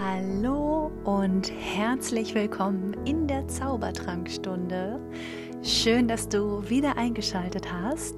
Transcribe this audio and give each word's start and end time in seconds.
Hallo 0.00 0.90
und 1.04 1.52
herzlich 1.52 2.34
willkommen 2.34 2.94
in 3.06 3.28
der 3.28 3.46
Zaubertrankstunde. 3.46 5.00
Schön, 5.62 6.08
dass 6.08 6.28
du 6.28 6.68
wieder 6.68 6.96
eingeschaltet 6.96 7.72
hast. 7.72 8.16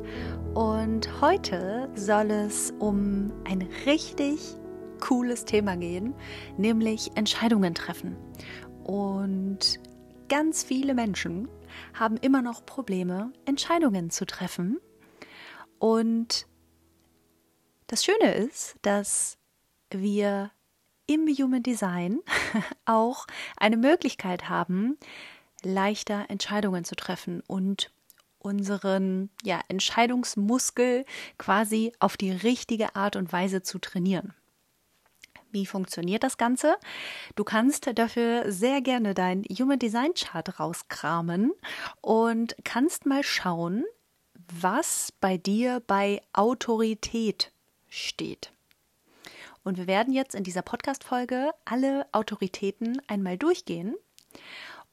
Und 0.54 1.21
heute 1.21 1.90
soll 1.94 2.31
es 2.31 2.72
um 2.78 3.31
ein 3.44 3.69
richtig 3.85 4.56
cooles 5.01 5.44
Thema 5.44 5.76
gehen, 5.76 6.15
nämlich 6.56 7.15
Entscheidungen 7.15 7.74
treffen. 7.74 8.17
Und 8.85 9.79
ganz 10.31 10.65
viele 10.65 10.95
Menschen 10.95 11.47
haben 11.93 12.17
immer 12.17 12.40
noch 12.40 12.65
Probleme, 12.65 13.35
Entscheidungen 13.45 14.08
zu 14.08 14.24
treffen. 14.24 14.79
Und 15.79 16.47
das 17.87 18.02
Schöne 18.02 18.34
ist, 18.34 18.77
dass 18.80 19.37
wir 19.91 20.52
im 21.07 21.27
Human 21.29 21.62
Design 21.62 22.20
auch 22.84 23.27
eine 23.56 23.77
Möglichkeit 23.77 24.48
haben, 24.48 24.98
leichter 25.62 26.27
Entscheidungen 26.28 26.84
zu 26.84 26.95
treffen 26.95 27.42
und 27.47 27.91
unseren 28.38 29.30
ja, 29.42 29.61
Entscheidungsmuskel 29.69 31.05
quasi 31.38 31.92
auf 31.98 32.16
die 32.16 32.30
richtige 32.30 32.95
Art 32.95 33.16
und 33.16 33.33
Weise 33.33 33.62
zu 33.62 33.78
trainieren. 33.78 34.34
Wie 35.50 35.66
funktioniert 35.66 36.23
das 36.23 36.37
Ganze? 36.37 36.77
Du 37.34 37.42
kannst 37.42 37.91
dafür 37.98 38.52
sehr 38.52 38.83
gerne 38.83 39.14
dein 39.14 39.42
Human 39.45 39.78
Design 39.78 40.12
Chart 40.14 40.61
rauskramen 40.61 41.52
und 42.00 42.56
kannst 42.64 43.06
mal 43.06 43.23
schauen, 43.23 43.84
was 44.61 45.12
bei 45.20 45.38
dir 45.38 45.83
bei 45.86 46.20
Autorität 46.33 47.52
steht. 47.88 48.52
Und 49.66 49.79
wir 49.79 49.88
werden 49.88 50.15
jetzt 50.15 50.37
in 50.37 50.45
dieser 50.45 50.62
Podcast-Folge 50.62 51.51
alle 51.65 52.06
Autoritäten 52.12 53.02
einmal 53.09 53.37
durchgehen. 53.37 53.97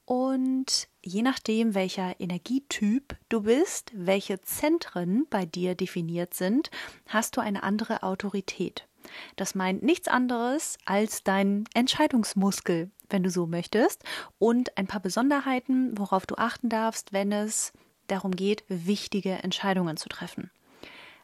Und 0.04 0.88
je 1.00 1.22
nachdem, 1.22 1.76
welcher 1.76 2.18
Energietyp 2.18 3.16
du 3.28 3.42
bist, 3.42 3.92
welche 3.94 4.40
Zentren 4.40 5.28
bei 5.30 5.46
dir 5.46 5.76
definiert 5.76 6.34
sind, 6.34 6.72
hast 7.06 7.36
du 7.36 7.40
eine 7.40 7.62
andere 7.62 8.02
Autorität. 8.02 8.88
Das 9.36 9.54
meint 9.54 9.84
nichts 9.84 10.08
anderes 10.08 10.76
als 10.86 11.22
dein 11.22 11.66
Entscheidungsmuskel, 11.74 12.90
wenn 13.08 13.22
du 13.22 13.30
so 13.30 13.46
möchtest, 13.46 14.02
und 14.40 14.76
ein 14.76 14.88
paar 14.88 15.00
Besonderheiten, 15.00 15.96
worauf 15.96 16.26
du 16.26 16.34
achten 16.34 16.68
darfst, 16.68 17.12
wenn 17.12 17.30
es 17.30 17.72
darum 18.08 18.32
geht, 18.32 18.64
wichtige 18.66 19.34
Entscheidungen 19.34 19.96
zu 19.96 20.08
treffen. 20.08 20.50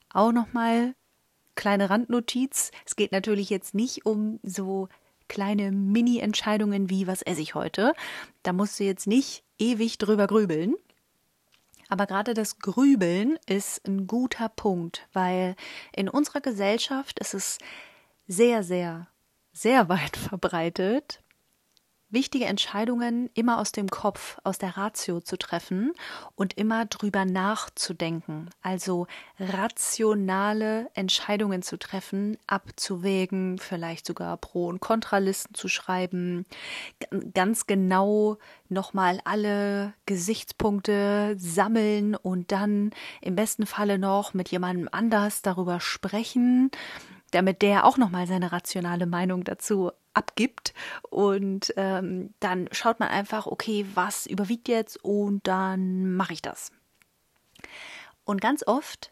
Auch 0.09 0.31
nochmal 0.31 0.95
kleine 1.61 1.91
Randnotiz. 1.91 2.71
Es 2.87 2.97
geht 2.97 3.13
natürlich 3.13 3.51
jetzt 3.51 3.75
nicht 3.75 4.07
um 4.07 4.41
so 4.43 4.89
kleine 5.29 5.71
Mini-Entscheidungen 5.71 6.89
wie, 6.89 7.07
was 7.07 7.21
esse 7.21 7.43
ich 7.43 7.55
heute. 7.55 7.93
Da 8.43 8.55
musst 8.55 8.81
du 8.81 8.85
jetzt 8.85 9.07
nicht 9.07 9.45
ewig 9.59 9.99
drüber 9.99 10.27
grübeln. 10.27 10.75
Aber 11.91 12.07
gerade 12.07 12.33
das 12.33 12.61
Grübeln 12.61 13.39
ist 13.47 13.87
ein 13.87 14.07
guter 14.07 14.49
Punkt, 14.49 15.07
weil 15.13 15.55
in 15.95 16.09
unserer 16.09 16.41
Gesellschaft 16.41 17.19
ist 17.19 17.35
es 17.35 17.59
sehr, 18.27 18.63
sehr, 18.63 19.09
sehr 19.53 19.91
weit 19.91 20.17
verbreitet, 20.29 21.23
wichtige 22.11 22.47
Entscheidungen 22.47 23.31
immer 23.35 23.59
aus 23.59 23.73
dem 23.73 23.89
Kopf, 23.89 24.39
aus 24.45 24.59
der 24.59 24.77
Ratio 24.77 25.21
zu 25.21 25.37
treffen 25.37 25.93
und 26.35 26.55
immer 26.55 26.87
drüber 26.87 27.25
nachzudenken. 27.25 28.51
Also 28.63 29.07
rationale 29.39 30.91
Entscheidungen 30.95 31.63
zu 31.63 31.79
treffen, 31.79 32.37
abzuwägen, 32.47 33.59
vielleicht 33.59 34.07
sogar 34.07 34.37
Pro- 34.37 34.67
und 34.67 34.81
Kontralisten 34.81 35.55
zu 35.55 35.69
schreiben, 35.69 36.47
ganz 37.35 37.67
genau 37.67 38.39
nochmal 38.69 39.21
alle 39.25 39.95
Gesichtspunkte 40.07 41.37
sammeln 41.39 42.15
und 42.15 42.53
dann 42.53 42.91
im 43.21 43.37
besten 43.37 43.67
Falle 43.67 43.99
noch 43.99 44.35
mit 44.35 44.49
jemandem 44.49 44.89
anders 44.91 45.43
darüber 45.43 45.81
sprechen 45.81 46.71
damit 47.31 47.63
der 47.63 47.85
auch 47.85 47.97
nochmal 47.97 48.27
seine 48.27 48.53
rationale 48.53 49.07
Meinung 49.07 49.45
dazu 49.45 49.93
abgibt. 50.15 50.75
Und 51.09 51.73
ähm, 51.77 52.35
dann 52.41 52.69
schaut 52.73 53.01
man 53.01 53.09
einfach, 53.09 53.47
okay, 53.47 53.87
was 53.95 54.27
überwiegt 54.27 54.69
jetzt 54.69 55.03
und 55.05 55.47
dann 55.47 56.15
mache 56.15 56.33
ich 56.33 56.43
das. 56.43 56.73
Und 58.25 58.41
ganz 58.41 58.67
oft 58.67 59.11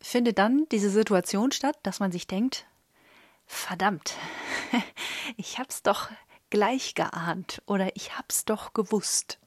findet 0.00 0.38
dann 0.38 0.66
diese 0.70 0.90
Situation 0.90 1.52
statt, 1.52 1.78
dass 1.82 2.00
man 2.00 2.12
sich 2.12 2.26
denkt, 2.26 2.66
verdammt, 3.46 4.14
ich 5.36 5.58
hab's 5.58 5.82
doch 5.82 6.10
gleich 6.50 6.94
geahnt 6.94 7.62
oder 7.66 7.96
ich 7.96 8.16
hab's 8.16 8.44
doch 8.44 8.74
gewusst. 8.74 9.38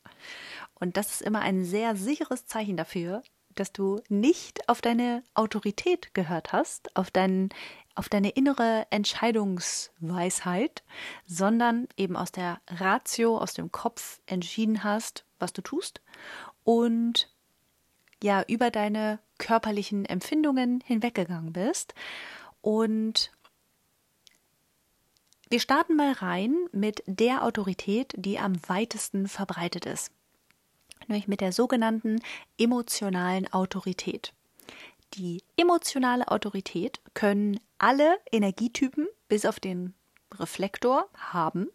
Und 0.79 0.97
das 0.97 1.11
ist 1.11 1.21
immer 1.21 1.41
ein 1.41 1.63
sehr 1.63 1.95
sicheres 1.95 2.45
Zeichen 2.45 2.77
dafür, 2.77 3.23
dass 3.59 3.71
du 3.71 4.01
nicht 4.09 4.69
auf 4.69 4.81
deine 4.81 5.23
Autorität 5.33 6.13
gehört 6.13 6.53
hast, 6.53 6.95
auf 6.95 7.11
deinen 7.11 7.49
auf 7.95 8.09
deine 8.09 8.29
innere 8.29 8.85
Entscheidungsweisheit, 8.91 10.83
sondern 11.25 11.87
eben 11.97 12.15
aus 12.15 12.31
der 12.31 12.61
Ratio, 12.67 13.39
aus 13.39 13.55
dem 13.55 13.71
Kopf 13.71 14.21
entschieden 14.27 14.83
hast, 14.83 15.25
was 15.39 15.51
du 15.51 15.63
tust 15.63 16.01
und 16.63 17.33
ja 18.21 18.43
über 18.47 18.69
deine 18.69 19.19
körperlichen 19.39 20.05
Empfindungen 20.05 20.81
hinweggegangen 20.85 21.53
bist. 21.53 21.95
Und 22.61 23.31
wir 25.49 25.59
starten 25.59 25.95
mal 25.95 26.11
rein 26.11 26.55
mit 26.71 27.03
der 27.05 27.43
Autorität, 27.43 28.13
die 28.17 28.37
am 28.37 28.55
weitesten 28.67 29.27
verbreitet 29.27 29.85
ist, 29.85 30.11
nämlich 31.07 31.27
mit 31.27 31.41
der 31.41 31.51
sogenannten 31.51 32.21
emotionalen 32.57 33.51
Autorität. 33.51 34.33
Die 35.13 35.41
emotionale 35.55 36.27
Autorität 36.27 36.99
können 37.13 37.59
alle 37.77 38.17
Energietypen 38.31 39.07
bis 39.29 39.45
auf 39.45 39.59
den 39.59 39.93
Reflektor 40.33 41.07
haben. 41.15 41.67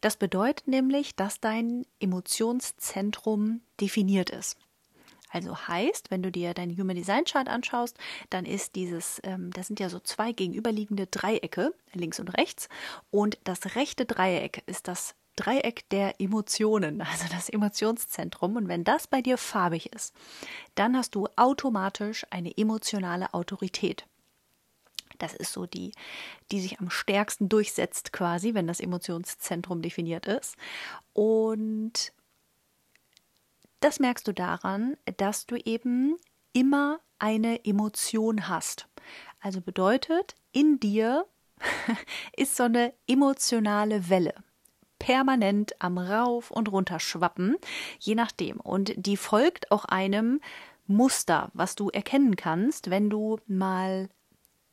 Das 0.00 0.16
bedeutet 0.16 0.68
nämlich, 0.68 1.16
dass 1.16 1.40
dein 1.40 1.86
Emotionszentrum 2.00 3.62
definiert 3.80 4.30
ist. 4.30 4.58
Also 5.30 5.56
heißt, 5.68 6.10
wenn 6.10 6.22
du 6.22 6.30
dir 6.30 6.54
dein 6.54 6.76
Human 6.78 6.96
Design 6.96 7.24
Chart 7.24 7.48
anschaust, 7.48 7.98
dann 8.30 8.44
ist 8.44 8.74
dieses, 8.74 9.20
ähm, 9.24 9.50
das 9.52 9.66
sind 9.66 9.80
ja 9.80 9.88
so 9.88 9.98
zwei 9.98 10.32
gegenüberliegende 10.32 11.06
Dreiecke, 11.06 11.74
links 11.92 12.20
und 12.20 12.28
rechts, 12.38 12.68
und 13.10 13.38
das 13.44 13.74
rechte 13.74 14.06
Dreieck 14.06 14.62
ist 14.66 14.88
das 14.88 15.14
Dreieck 15.36 15.88
der 15.90 16.20
Emotionen, 16.20 17.00
also 17.02 17.26
das 17.30 17.48
Emotionszentrum. 17.48 18.56
Und 18.56 18.68
wenn 18.68 18.84
das 18.84 19.06
bei 19.06 19.22
dir 19.22 19.38
farbig 19.38 19.92
ist, 19.92 20.14
dann 20.74 20.96
hast 20.96 21.14
du 21.14 21.28
automatisch 21.36 22.26
eine 22.30 22.56
emotionale 22.56 23.32
Autorität. 23.34 24.06
Das 25.18 25.34
ist 25.34 25.52
so 25.52 25.66
die, 25.66 25.92
die 26.50 26.60
sich 26.60 26.80
am 26.80 26.90
stärksten 26.90 27.48
durchsetzt 27.48 28.12
quasi, 28.12 28.54
wenn 28.54 28.66
das 28.66 28.80
Emotionszentrum 28.80 29.82
definiert 29.82 30.26
ist. 30.26 30.56
Und 31.12 32.12
das 33.80 34.00
merkst 34.00 34.26
du 34.26 34.32
daran, 34.32 34.96
dass 35.16 35.46
du 35.46 35.56
eben 35.56 36.16
immer 36.52 37.00
eine 37.18 37.64
Emotion 37.64 38.48
hast. 38.48 38.88
Also 39.40 39.60
bedeutet, 39.60 40.34
in 40.52 40.80
dir 40.80 41.26
ist 42.36 42.56
so 42.56 42.64
eine 42.64 42.92
emotionale 43.06 44.08
Welle 44.10 44.34
permanent 45.06 45.80
am 45.80 45.98
Rauf 45.98 46.50
und 46.50 46.72
runter 46.72 46.98
schwappen, 46.98 47.54
je 48.00 48.16
nachdem. 48.16 48.58
Und 48.58 48.92
die 48.96 49.16
folgt 49.16 49.70
auch 49.70 49.84
einem 49.84 50.40
Muster, 50.88 51.52
was 51.54 51.76
du 51.76 51.90
erkennen 51.90 52.34
kannst, 52.34 52.90
wenn 52.90 53.08
du 53.08 53.38
mal 53.46 54.08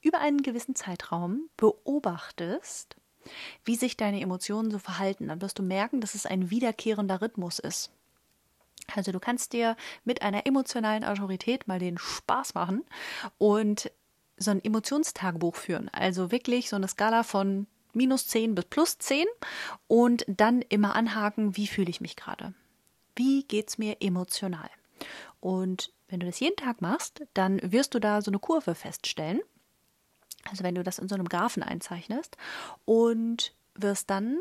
über 0.01 0.21
einen 0.21 0.41
gewissen 0.41 0.73
Zeitraum 0.73 1.49
beobachtest, 1.55 2.95
wie 3.63 3.75
sich 3.75 3.95
deine 3.95 4.21
Emotionen 4.21 4.71
so 4.71 4.79
verhalten. 4.79 5.27
Dann 5.27 5.39
wirst 5.39 5.59
du 5.59 5.63
merken, 5.63 6.01
dass 6.01 6.15
es 6.15 6.25
ein 6.25 6.49
wiederkehrender 6.49 7.21
Rhythmus 7.21 7.59
ist. 7.59 7.91
Also 8.95 9.11
du 9.11 9.19
kannst 9.19 9.53
dir 9.53 9.77
mit 10.03 10.23
einer 10.23 10.47
emotionalen 10.47 11.03
Autorität 11.03 11.67
mal 11.67 11.77
den 11.77 11.99
Spaß 11.99 12.55
machen 12.55 12.83
und 13.37 13.91
so 14.37 14.49
ein 14.49 14.65
Emotionstagebuch 14.65 15.55
führen. 15.55 15.89
Also 15.89 16.31
wirklich 16.31 16.69
so 16.69 16.75
eine 16.75 16.87
Skala 16.87 17.21
von 17.21 17.67
minus 17.95 18.27
10 18.27 18.55
bis 18.55 18.65
plus 18.65 18.97
10 18.97 19.25
und 19.87 20.25
dann 20.27 20.61
immer 20.61 20.95
anhaken, 20.95 21.55
wie 21.57 21.67
fühle 21.67 21.89
ich 21.89 22.01
mich 22.01 22.15
gerade? 22.15 22.53
Wie 23.15 23.43
geht 23.43 23.69
es 23.69 23.77
mir 23.77 23.97
emotional? 24.01 24.69
Und 25.39 25.91
wenn 26.07 26.19
du 26.19 26.25
das 26.25 26.39
jeden 26.39 26.55
Tag 26.55 26.81
machst, 26.81 27.23
dann 27.33 27.59
wirst 27.63 27.93
du 27.93 27.99
da 27.99 28.21
so 28.21 28.31
eine 28.31 28.39
Kurve 28.39 28.75
feststellen. 28.75 29.41
Also 30.49 30.63
wenn 30.63 30.75
du 30.75 30.83
das 30.83 30.99
in 30.99 31.07
so 31.07 31.15
einem 31.15 31.29
Graphen 31.29 31.63
einzeichnest 31.63 32.37
und 32.85 33.53
wirst 33.75 34.09
dann 34.09 34.39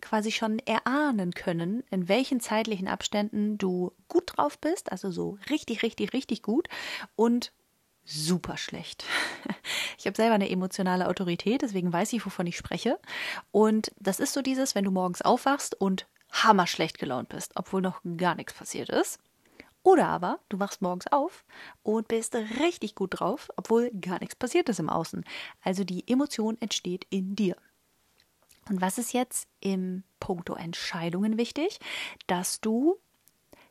quasi 0.00 0.32
schon 0.32 0.58
erahnen 0.60 1.32
können, 1.32 1.84
in 1.90 2.08
welchen 2.08 2.40
zeitlichen 2.40 2.88
Abständen 2.88 3.56
du 3.56 3.92
gut 4.08 4.24
drauf 4.26 4.58
bist, 4.58 4.90
also 4.90 5.10
so 5.10 5.38
richtig, 5.48 5.82
richtig, 5.82 6.12
richtig 6.12 6.42
gut 6.42 6.68
und 7.14 7.52
super 8.04 8.56
schlecht. 8.56 9.04
Ich 9.98 10.06
habe 10.06 10.16
selber 10.16 10.34
eine 10.34 10.50
emotionale 10.50 11.06
Autorität, 11.06 11.62
deswegen 11.62 11.92
weiß 11.92 12.12
ich, 12.12 12.26
wovon 12.26 12.48
ich 12.48 12.56
spreche. 12.56 12.98
Und 13.52 13.92
das 14.00 14.18
ist 14.18 14.32
so 14.32 14.42
dieses, 14.42 14.74
wenn 14.74 14.82
du 14.82 14.90
morgens 14.90 15.22
aufwachst 15.22 15.80
und 15.80 16.08
hammerschlecht 16.32 16.98
gelaunt 16.98 17.28
bist, 17.28 17.52
obwohl 17.54 17.82
noch 17.82 18.00
gar 18.16 18.34
nichts 18.34 18.52
passiert 18.52 18.88
ist. 18.88 19.20
Oder 19.84 20.08
aber 20.08 20.40
du 20.48 20.58
wachst 20.58 20.82
morgens 20.82 21.06
auf 21.08 21.44
und 21.84 22.08
bist 22.08 22.34
richtig 22.34 22.96
gut 22.96 23.20
drauf, 23.20 23.48
obwohl 23.56 23.90
gar 23.92 24.18
nichts 24.18 24.34
passiert 24.34 24.68
ist 24.68 24.80
im 24.80 24.88
Außen. 24.88 25.24
Also 25.62 25.84
die 25.84 26.08
Emotion 26.08 26.56
entsteht 26.60 27.06
in 27.10 27.36
dir. 27.36 27.56
Und 28.68 28.80
was 28.80 28.98
ist 28.98 29.12
jetzt 29.12 29.48
im 29.60 30.04
Punkto 30.20 30.54
Entscheidungen 30.54 31.36
wichtig? 31.36 31.80
Dass 32.26 32.60
du 32.60 32.98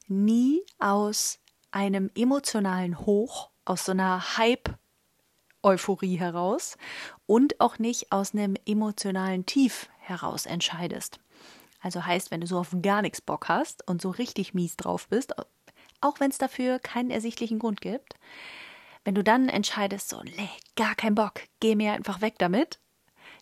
nie 0.08 0.62
aus 0.80 1.40
einem 1.72 2.12
emotionalen 2.16 3.00
Hoch, 3.00 3.51
aus 3.66 3.86
so 3.86 3.92
einer 3.92 4.38
Hype-Euphorie 4.38 6.18
heraus 6.18 6.78
und 7.26 7.60
auch 7.60 7.80
nicht 7.80 8.12
aus 8.12 8.34
einem 8.34 8.56
emotionalen 8.66 9.46
Tief 9.46 9.90
heraus 10.00 10.46
entscheidest. 10.46 11.20
Also 11.82 12.06
heißt, 12.06 12.32
wenn 12.32 12.42
du 12.42 12.48
so 12.48 12.60
auf 12.60 12.76
gar 12.82 13.02
nichts 13.02 13.22
Bock 13.22 13.50
hast 13.50 13.88
und 13.88 14.02
so 14.02 14.10
richtig 14.12 14.54
mies 14.54 14.78
drauf 14.78 15.08
bist, 15.08 15.34
auch 16.02 16.20
wenn 16.20 16.32
es 16.32 16.38
dafür 16.38 16.80
keinen 16.80 17.12
ersichtlichen 17.12 17.60
Grund 17.60 17.82
gibt. 17.82 18.16
Wenn 19.04 19.16
du 19.16 19.24
dann 19.24 19.50
entscheidest, 19.50 20.10
so, 20.10 20.22
nee, 20.22 20.50
gar 20.76 20.94
kein 20.96 21.16
Bock, 21.16 21.42
geh 21.60 21.76
mir 21.76 21.94
einfach 21.94 22.22
weg 22.22 22.36
damit, 22.38 22.80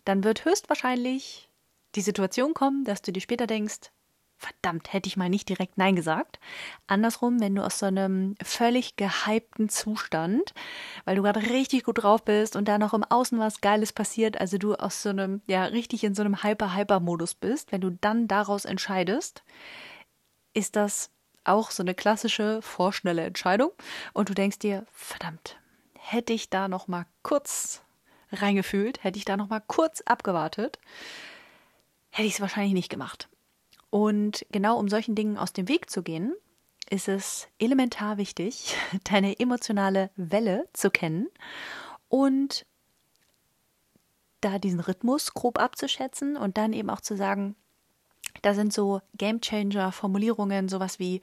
dann 0.05 0.23
wird 0.23 0.45
höchstwahrscheinlich 0.45 1.49
die 1.95 2.01
Situation 2.01 2.53
kommen, 2.53 2.85
dass 2.85 3.01
du 3.01 3.11
dir 3.11 3.21
später 3.21 3.47
denkst, 3.47 3.91
verdammt, 4.39 4.93
hätte 4.93 5.07
ich 5.07 5.17
mal 5.17 5.29
nicht 5.29 5.49
direkt 5.49 5.77
Nein 5.77 5.95
gesagt. 5.95 6.39
Andersrum, 6.87 7.41
wenn 7.41 7.55
du 7.55 7.63
aus 7.63 7.79
so 7.79 7.85
einem 7.85 8.35
völlig 8.41 8.95
gehypten 8.95 9.67
Zustand, 9.67 10.53
weil 11.03 11.17
du 11.17 11.21
gerade 11.21 11.41
richtig 11.41 11.83
gut 11.83 12.01
drauf 12.01 12.23
bist 12.23 12.55
und 12.55 12.67
da 12.67 12.77
noch 12.77 12.93
im 12.93 13.03
Außen 13.03 13.37
was 13.37 13.59
Geiles 13.59 13.91
passiert, 13.91 14.39
also 14.39 14.57
du 14.57 14.75
aus 14.75 15.03
so 15.03 15.09
einem, 15.09 15.41
ja, 15.45 15.65
richtig 15.65 16.05
in 16.05 16.15
so 16.15 16.21
einem 16.21 16.41
Hyper-Hyper-Modus 16.41 17.35
bist, 17.35 17.73
wenn 17.73 17.81
du 17.81 17.91
dann 17.91 18.27
daraus 18.29 18.63
entscheidest, 18.63 19.43
ist 20.53 20.77
das 20.77 21.11
auch 21.43 21.69
so 21.69 21.83
eine 21.83 21.93
klassische 21.93 22.61
vorschnelle 22.61 23.23
Entscheidung 23.25 23.71
und 24.13 24.29
du 24.29 24.33
denkst 24.33 24.59
dir, 24.59 24.85
verdammt, 24.91 25.57
hätte 25.97 26.31
ich 26.31 26.49
da 26.49 26.69
noch 26.69 26.87
mal 26.87 27.05
kurz 27.23 27.81
reingefühlt, 28.31 29.03
hätte 29.03 29.17
ich 29.17 29.25
da 29.25 29.35
noch 29.35 29.49
mal 29.49 29.61
kurz 29.65 30.01
abgewartet, 30.01 30.79
hätte 32.09 32.27
ich 32.27 32.35
es 32.35 32.41
wahrscheinlich 32.41 32.73
nicht 32.73 32.89
gemacht. 32.89 33.27
Und 33.89 34.45
genau 34.51 34.77
um 34.77 34.87
solchen 34.87 35.15
Dingen 35.15 35.37
aus 35.37 35.53
dem 35.53 35.67
Weg 35.67 35.89
zu 35.89 36.03
gehen, 36.03 36.33
ist 36.89 37.07
es 37.07 37.47
elementar 37.59 38.17
wichtig, 38.17 38.75
deine 39.03 39.39
emotionale 39.39 40.09
Welle 40.15 40.67
zu 40.73 40.89
kennen 40.89 41.27
und 42.07 42.65
da 44.41 44.57
diesen 44.57 44.79
Rhythmus 44.79 45.33
grob 45.33 45.59
abzuschätzen 45.59 46.37
und 46.37 46.57
dann 46.57 46.73
eben 46.73 46.89
auch 46.89 47.01
zu 47.01 47.15
sagen, 47.17 47.55
da 48.41 48.53
sind 48.53 48.71
so 48.71 49.01
Gamechanger-Formulierungen, 49.17 50.69
sowas 50.69 50.99
wie, 50.99 51.21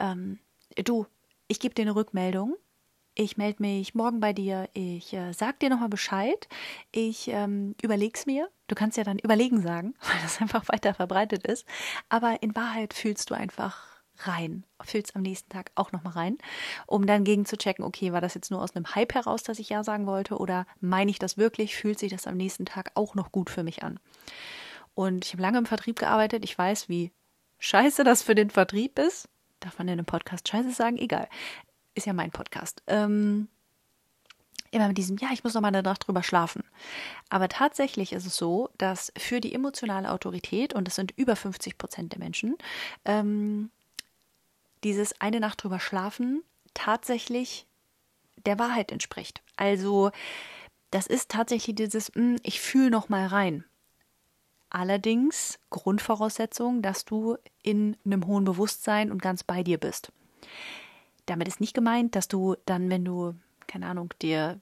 ähm, 0.00 0.40
du, 0.84 1.06
ich 1.48 1.60
gebe 1.60 1.74
dir 1.74 1.82
eine 1.82 1.94
Rückmeldung, 1.94 2.56
ich 3.14 3.36
melde 3.36 3.62
mich 3.62 3.94
morgen 3.94 4.20
bei 4.20 4.32
dir, 4.32 4.68
ich 4.72 5.12
äh, 5.12 5.32
sag 5.32 5.60
dir 5.60 5.70
nochmal 5.70 5.88
Bescheid, 5.88 6.48
ich 6.92 7.28
ähm, 7.28 7.74
überleg's 7.82 8.26
mir. 8.26 8.48
Du 8.68 8.74
kannst 8.74 8.96
ja 8.96 9.04
dann 9.04 9.18
überlegen 9.18 9.62
sagen, 9.62 9.94
weil 10.00 10.20
das 10.22 10.40
einfach 10.40 10.68
weiter 10.68 10.94
verbreitet 10.94 11.46
ist. 11.46 11.66
Aber 12.08 12.42
in 12.42 12.54
Wahrheit 12.54 12.94
fühlst 12.94 13.30
du 13.30 13.34
einfach 13.34 13.96
rein, 14.18 14.64
fühlst 14.82 15.14
am 15.14 15.22
nächsten 15.22 15.50
Tag 15.50 15.70
auch 15.74 15.92
nochmal 15.92 16.14
rein, 16.14 16.38
um 16.86 17.06
dann 17.06 17.24
gegen 17.24 17.44
zu 17.44 17.58
checken, 17.58 17.84
okay, 17.84 18.12
war 18.12 18.22
das 18.22 18.34
jetzt 18.34 18.50
nur 18.50 18.62
aus 18.62 18.74
einem 18.74 18.94
Hype 18.94 19.14
heraus, 19.14 19.42
dass 19.42 19.58
ich 19.58 19.68
ja 19.68 19.84
sagen 19.84 20.06
wollte, 20.06 20.38
oder 20.38 20.66
meine 20.80 21.10
ich 21.10 21.18
das 21.18 21.36
wirklich, 21.36 21.76
fühlt 21.76 21.98
sich 21.98 22.12
das 22.12 22.26
am 22.26 22.36
nächsten 22.36 22.64
Tag 22.64 22.92
auch 22.94 23.14
noch 23.14 23.30
gut 23.30 23.50
für 23.50 23.62
mich 23.62 23.82
an? 23.82 24.00
Und 24.94 25.26
ich 25.26 25.32
habe 25.34 25.42
lange 25.42 25.58
im 25.58 25.66
Vertrieb 25.66 25.98
gearbeitet. 25.98 26.42
Ich 26.44 26.56
weiß, 26.56 26.88
wie 26.88 27.12
scheiße 27.58 28.02
das 28.02 28.22
für 28.22 28.34
den 28.34 28.48
Vertrieb 28.48 28.98
ist. 28.98 29.28
Darf 29.60 29.78
man 29.78 29.88
in 29.88 29.92
einem 29.92 30.06
Podcast 30.06 30.48
scheiße 30.48 30.72
sagen? 30.72 30.96
Egal. 30.96 31.28
Ist 31.94 32.06
ja 32.06 32.14
mein 32.14 32.30
Podcast. 32.30 32.82
Ähm, 32.86 33.48
immer 34.70 34.88
mit 34.88 34.98
diesem, 34.98 35.16
ja, 35.18 35.28
ich 35.32 35.44
muss 35.44 35.54
noch 35.54 35.60
mal 35.60 35.68
eine 35.68 35.82
Nacht 35.82 36.06
drüber 36.06 36.22
schlafen. 36.22 36.62
Aber 37.28 37.48
tatsächlich 37.48 38.12
ist 38.12 38.26
es 38.26 38.36
so, 38.36 38.70
dass 38.78 39.12
für 39.16 39.40
die 39.40 39.54
emotionale 39.54 40.10
Autorität, 40.10 40.74
und 40.74 40.86
das 40.86 40.96
sind 40.96 41.12
über 41.16 41.36
50 41.36 41.78
Prozent 41.78 42.12
der 42.12 42.18
Menschen, 42.18 42.56
ähm, 43.04 43.70
dieses 44.84 45.20
eine 45.20 45.40
Nacht 45.40 45.62
drüber 45.62 45.80
schlafen 45.80 46.42
tatsächlich 46.74 47.66
der 48.44 48.58
Wahrheit 48.58 48.92
entspricht. 48.92 49.42
Also, 49.56 50.10
das 50.90 51.06
ist 51.06 51.30
tatsächlich 51.30 51.74
dieses, 51.74 52.14
mh, 52.14 52.22
hm, 52.22 52.36
ich 52.42 52.60
fühle 52.60 52.90
noch 52.90 53.08
mal 53.08 53.26
rein. 53.26 53.64
Allerdings 54.70 55.58
Grundvoraussetzung, 55.70 56.82
dass 56.82 57.04
du 57.04 57.36
in 57.62 57.96
einem 58.04 58.26
hohen 58.26 58.44
Bewusstsein 58.44 59.10
und 59.10 59.22
ganz 59.22 59.42
bei 59.42 59.62
dir 59.62 59.78
bist. 59.78 60.12
Damit 61.24 61.48
ist 61.48 61.60
nicht 61.60 61.74
gemeint, 61.74 62.14
dass 62.14 62.28
du 62.28 62.56
dann, 62.66 62.90
wenn 62.90 63.04
du, 63.04 63.34
keine 63.66 63.86
Ahnung, 63.86 64.12
dir 64.22 64.60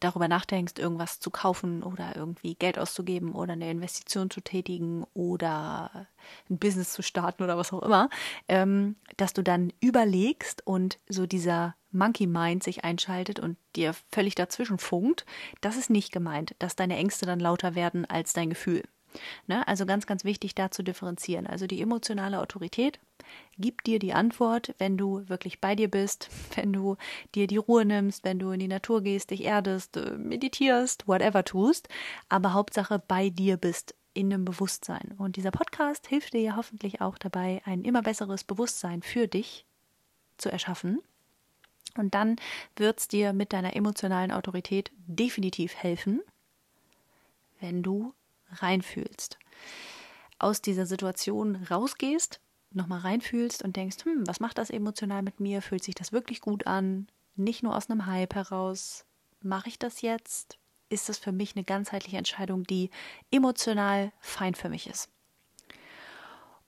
darüber 0.00 0.28
nachdenkst, 0.28 0.74
irgendwas 0.78 1.20
zu 1.20 1.30
kaufen 1.30 1.82
oder 1.82 2.16
irgendwie 2.16 2.54
Geld 2.54 2.78
auszugeben 2.78 3.32
oder 3.32 3.54
eine 3.54 3.70
Investition 3.70 4.30
zu 4.30 4.40
tätigen 4.40 5.04
oder 5.14 6.06
ein 6.50 6.58
Business 6.58 6.92
zu 6.92 7.02
starten 7.02 7.42
oder 7.42 7.56
was 7.56 7.72
auch 7.72 7.82
immer, 7.82 8.08
ähm, 8.48 8.96
dass 9.16 9.32
du 9.32 9.42
dann 9.42 9.72
überlegst 9.80 10.66
und 10.66 10.98
so 11.08 11.26
dieser 11.26 11.74
Monkey 11.90 12.26
Mind 12.26 12.62
sich 12.62 12.84
einschaltet 12.84 13.40
und 13.40 13.56
dir 13.74 13.94
völlig 14.12 14.34
dazwischen 14.34 14.78
funkt, 14.78 15.24
das 15.60 15.76
ist 15.76 15.90
nicht 15.90 16.12
gemeint, 16.12 16.54
dass 16.58 16.76
deine 16.76 16.96
Ängste 16.96 17.26
dann 17.26 17.40
lauter 17.40 17.74
werden 17.74 18.04
als 18.04 18.32
dein 18.32 18.50
Gefühl. 18.50 18.82
Ne? 19.46 19.66
Also 19.66 19.86
ganz, 19.86 20.06
ganz 20.06 20.24
wichtig 20.24 20.54
da 20.54 20.70
zu 20.70 20.82
differenzieren. 20.82 21.46
Also 21.46 21.66
die 21.66 21.80
emotionale 21.80 22.40
Autorität 22.40 22.98
gibt 23.58 23.86
dir 23.86 23.98
die 23.98 24.12
Antwort, 24.12 24.74
wenn 24.78 24.96
du 24.96 25.28
wirklich 25.28 25.60
bei 25.60 25.74
dir 25.74 25.90
bist, 25.90 26.28
wenn 26.54 26.72
du 26.72 26.96
dir 27.34 27.46
die 27.46 27.56
Ruhe 27.56 27.84
nimmst, 27.84 28.24
wenn 28.24 28.38
du 28.38 28.50
in 28.50 28.60
die 28.60 28.68
Natur 28.68 29.02
gehst, 29.02 29.30
dich 29.30 29.44
erdest, 29.44 29.96
äh, 29.96 30.12
meditierst, 30.12 31.06
whatever 31.08 31.44
tust, 31.44 31.88
aber 32.28 32.52
Hauptsache 32.52 33.02
bei 33.06 33.30
dir 33.30 33.56
bist 33.56 33.94
in 34.14 34.30
dem 34.30 34.44
Bewusstsein. 34.44 35.14
Und 35.18 35.36
dieser 35.36 35.50
Podcast 35.50 36.06
hilft 36.06 36.32
dir 36.32 36.40
ja 36.40 36.56
hoffentlich 36.56 37.00
auch 37.00 37.18
dabei, 37.18 37.60
ein 37.66 37.84
immer 37.84 38.02
besseres 38.02 38.44
Bewusstsein 38.44 39.02
für 39.02 39.28
dich 39.28 39.66
zu 40.38 40.50
erschaffen. 40.50 41.00
Und 41.96 42.14
dann 42.14 42.36
wird 42.76 42.98
es 43.00 43.08
dir 43.08 43.32
mit 43.32 43.52
deiner 43.52 43.76
emotionalen 43.76 44.30
Autorität 44.30 44.90
definitiv 45.06 45.74
helfen, 45.74 46.20
wenn 47.60 47.82
du 47.82 48.12
reinfühlst. 48.50 49.38
Aus 50.38 50.60
dieser 50.60 50.86
Situation 50.86 51.56
rausgehst, 51.70 52.40
nochmal 52.70 53.00
reinfühlst 53.00 53.62
und 53.62 53.76
denkst, 53.76 54.04
hm, 54.04 54.26
was 54.26 54.40
macht 54.40 54.58
das 54.58 54.70
emotional 54.70 55.22
mit 55.22 55.40
mir? 55.40 55.62
Fühlt 55.62 55.82
sich 55.82 55.94
das 55.94 56.12
wirklich 56.12 56.40
gut 56.40 56.66
an? 56.66 57.08
Nicht 57.34 57.62
nur 57.62 57.76
aus 57.76 57.90
einem 57.90 58.06
Hype 58.06 58.34
heraus. 58.34 59.04
Mache 59.40 59.68
ich 59.68 59.78
das 59.78 60.02
jetzt? 60.02 60.58
Ist 60.88 61.08
das 61.08 61.18
für 61.18 61.32
mich 61.32 61.56
eine 61.56 61.64
ganzheitliche 61.64 62.16
Entscheidung, 62.16 62.64
die 62.64 62.90
emotional 63.30 64.12
fein 64.20 64.54
für 64.54 64.68
mich 64.68 64.88
ist? 64.88 65.08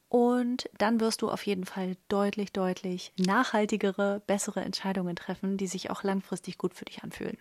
Und 0.08 0.70
dann 0.78 1.00
wirst 1.00 1.20
du 1.20 1.30
auf 1.30 1.44
jeden 1.44 1.66
Fall 1.66 1.96
deutlich, 2.08 2.52
deutlich 2.52 3.12
nachhaltigere, 3.18 4.22
bessere 4.26 4.62
Entscheidungen 4.62 5.16
treffen, 5.16 5.58
die 5.58 5.66
sich 5.66 5.90
auch 5.90 6.02
langfristig 6.02 6.56
gut 6.56 6.74
für 6.74 6.86
dich 6.86 7.02
anfühlen. 7.02 7.36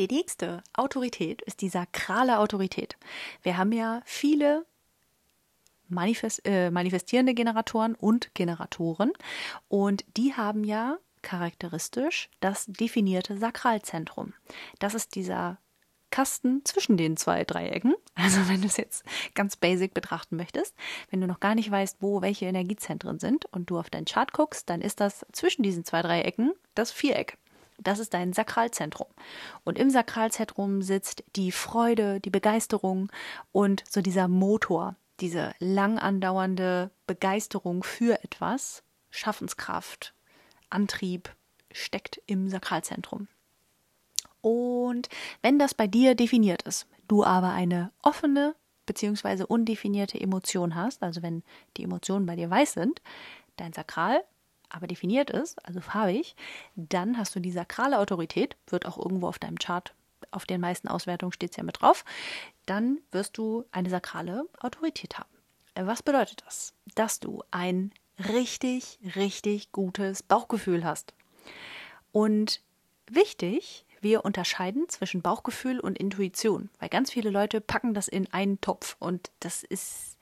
Die 0.00 0.08
nächste 0.08 0.62
Autorität 0.72 1.42
ist 1.42 1.60
die 1.60 1.68
sakrale 1.68 2.38
Autorität. 2.38 2.96
Wir 3.42 3.58
haben 3.58 3.70
ja 3.70 4.00
viele 4.06 4.64
Manifest, 5.88 6.40
äh, 6.46 6.70
manifestierende 6.70 7.34
Generatoren 7.34 7.94
und 7.96 8.32
Generatoren 8.32 9.12
und 9.68 10.06
die 10.16 10.32
haben 10.32 10.64
ja 10.64 10.96
charakteristisch 11.20 12.30
das 12.40 12.64
definierte 12.64 13.36
Sakralzentrum. 13.36 14.32
Das 14.78 14.94
ist 14.94 15.14
dieser 15.16 15.58
Kasten 16.10 16.64
zwischen 16.64 16.96
den 16.96 17.18
zwei 17.18 17.44
Dreiecken. 17.44 17.94
Also 18.14 18.48
wenn 18.48 18.60
du 18.62 18.68
es 18.68 18.76
jetzt 18.78 19.04
ganz 19.34 19.56
basic 19.56 19.92
betrachten 19.92 20.36
möchtest, 20.36 20.74
wenn 21.10 21.20
du 21.20 21.26
noch 21.26 21.40
gar 21.40 21.54
nicht 21.54 21.70
weißt, 21.70 21.98
wo 22.00 22.22
welche 22.22 22.46
Energiezentren 22.46 23.18
sind 23.18 23.46
und 23.46 23.68
du 23.68 23.78
auf 23.78 23.90
deinen 23.90 24.04
Chart 24.06 24.32
guckst, 24.32 24.68
dann 24.70 24.80
ist 24.80 25.00
das 25.00 25.26
zwischen 25.32 25.62
diesen 25.62 25.84
zwei 25.84 26.02
Dreiecken 26.02 26.52
das 26.74 26.90
Viereck. 26.90 27.38
Das 27.82 27.98
ist 27.98 28.14
dein 28.14 28.32
Sakralzentrum. 28.32 29.08
Und 29.64 29.78
im 29.78 29.90
Sakralzentrum 29.90 30.82
sitzt 30.82 31.24
die 31.36 31.52
Freude, 31.52 32.20
die 32.20 32.30
Begeisterung 32.30 33.10
und 33.52 33.82
so 33.88 34.02
dieser 34.02 34.28
Motor, 34.28 34.96
diese 35.20 35.52
lang 35.58 35.98
andauernde 35.98 36.90
Begeisterung 37.06 37.82
für 37.82 38.22
etwas, 38.22 38.82
Schaffenskraft, 39.10 40.14
Antrieb 40.68 41.34
steckt 41.72 42.20
im 42.26 42.48
Sakralzentrum. 42.48 43.28
Und 44.40 45.08
wenn 45.42 45.58
das 45.58 45.74
bei 45.74 45.86
dir 45.86 46.14
definiert 46.14 46.62
ist, 46.62 46.86
du 47.08 47.24
aber 47.24 47.50
eine 47.50 47.92
offene 48.02 48.54
bzw. 48.86 49.44
undefinierte 49.44 50.20
Emotion 50.20 50.74
hast, 50.74 51.02
also 51.02 51.22
wenn 51.22 51.42
die 51.76 51.84
Emotionen 51.84 52.26
bei 52.26 52.36
dir 52.36 52.48
weiß 52.48 52.72
sind, 52.72 53.02
dein 53.56 53.72
Sakral 53.72 54.22
aber 54.70 54.86
definiert 54.86 55.30
ist, 55.30 55.64
also 55.66 55.80
farbig, 55.80 56.34
dann 56.76 57.18
hast 57.18 57.34
du 57.34 57.40
die 57.40 57.52
sakrale 57.52 57.98
Autorität, 57.98 58.56
wird 58.68 58.86
auch 58.86 58.98
irgendwo 58.98 59.28
auf 59.28 59.38
deinem 59.38 59.58
Chart, 59.58 59.94
auf 60.30 60.46
den 60.46 60.60
meisten 60.60 60.88
Auswertungen 60.88 61.32
steht 61.32 61.50
es 61.50 61.56
ja 61.56 61.62
mit 61.62 61.80
drauf, 61.80 62.04
dann 62.66 62.98
wirst 63.10 63.36
du 63.36 63.64
eine 63.72 63.90
sakrale 63.90 64.44
Autorität 64.60 65.18
haben. 65.18 65.28
Was 65.74 66.02
bedeutet 66.02 66.42
das? 66.46 66.74
Dass 66.94 67.20
du 67.20 67.42
ein 67.50 67.92
richtig, 68.28 68.98
richtig 69.16 69.72
gutes 69.72 70.22
Bauchgefühl 70.22 70.84
hast. 70.84 71.14
Und 72.12 72.62
wichtig, 73.10 73.86
wir 74.00 74.24
unterscheiden 74.24 74.88
zwischen 74.88 75.22
Bauchgefühl 75.22 75.80
und 75.80 75.98
Intuition, 75.98 76.70
weil 76.78 76.88
ganz 76.88 77.10
viele 77.10 77.30
Leute 77.30 77.60
packen 77.60 77.94
das 77.94 78.08
in 78.08 78.32
einen 78.32 78.60
Topf 78.60 78.96
und 78.98 79.30
das 79.40 79.62
ist 79.62 80.16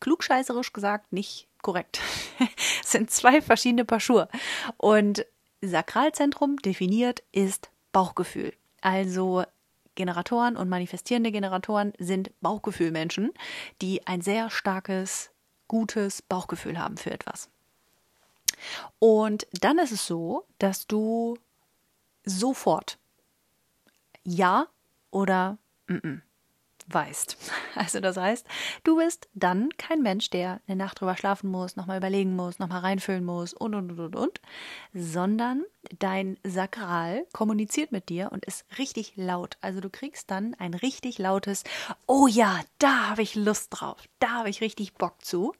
klugscheißerisch 0.00 0.72
gesagt 0.72 1.12
nicht 1.12 1.48
korrekt. 1.62 2.00
es 2.82 2.92
sind 2.92 3.10
zwei 3.10 3.40
verschiedene 3.42 3.84
Paar 3.84 4.00
Schuhe. 4.00 4.28
Und 4.76 5.26
Sakralzentrum 5.60 6.56
definiert 6.58 7.22
ist 7.32 7.70
Bauchgefühl. 7.92 8.52
Also 8.80 9.44
Generatoren 9.94 10.56
und 10.56 10.68
manifestierende 10.68 11.32
Generatoren 11.32 11.92
sind 11.98 12.30
Bauchgefühlmenschen, 12.40 13.32
die 13.82 14.06
ein 14.06 14.20
sehr 14.20 14.50
starkes, 14.50 15.30
gutes 15.66 16.22
Bauchgefühl 16.22 16.78
haben 16.78 16.96
für 16.96 17.10
etwas. 17.10 17.50
Und 18.98 19.46
dann 19.60 19.78
ist 19.78 19.92
es 19.92 20.06
so, 20.06 20.44
dass 20.58 20.86
du 20.86 21.36
sofort 22.24 22.98
Ja 24.24 24.68
oder 25.10 25.58
mm 25.88 25.94
-mm 25.94 26.20
weißt. 26.88 27.36
Also 27.74 28.00
das 28.00 28.16
heißt, 28.16 28.44
du 28.82 28.96
bist 28.96 29.28
dann 29.34 29.68
kein 29.78 30.02
Mensch, 30.02 30.30
der 30.30 30.60
eine 30.66 30.74
Nacht 30.76 31.00
drüber 31.00 31.16
schlafen 31.16 31.48
muss, 31.48 31.76
nochmal 31.76 31.98
überlegen 31.98 32.34
muss, 32.34 32.58
nochmal 32.58 32.80
reinfüllen 32.80 33.24
muss 33.24 33.54
und 33.54 33.76
und 33.76 33.92
und 33.92 34.00
und 34.00 34.16
und, 34.16 34.40
sondern 34.92 35.64
dein 35.96 36.38
Sakral 36.42 37.24
kommuniziert 37.32 37.92
mit 37.92 38.08
dir 38.08 38.32
und 38.32 38.44
ist 38.46 38.64
richtig 38.76 39.12
laut. 39.14 39.58
Also 39.60 39.80
du 39.80 39.90
kriegst 39.90 40.28
dann 40.32 40.54
ein 40.58 40.74
richtig 40.74 41.18
lautes 41.18 41.62
Oh 42.08 42.26
ja, 42.26 42.60
da 42.78 43.10
habe 43.10 43.22
ich 43.22 43.36
Lust 43.36 43.68
drauf, 43.70 44.02
da 44.18 44.30
habe 44.30 44.50
ich 44.50 44.60
richtig 44.60 44.94
Bock 44.94 45.24
zu. 45.24 45.52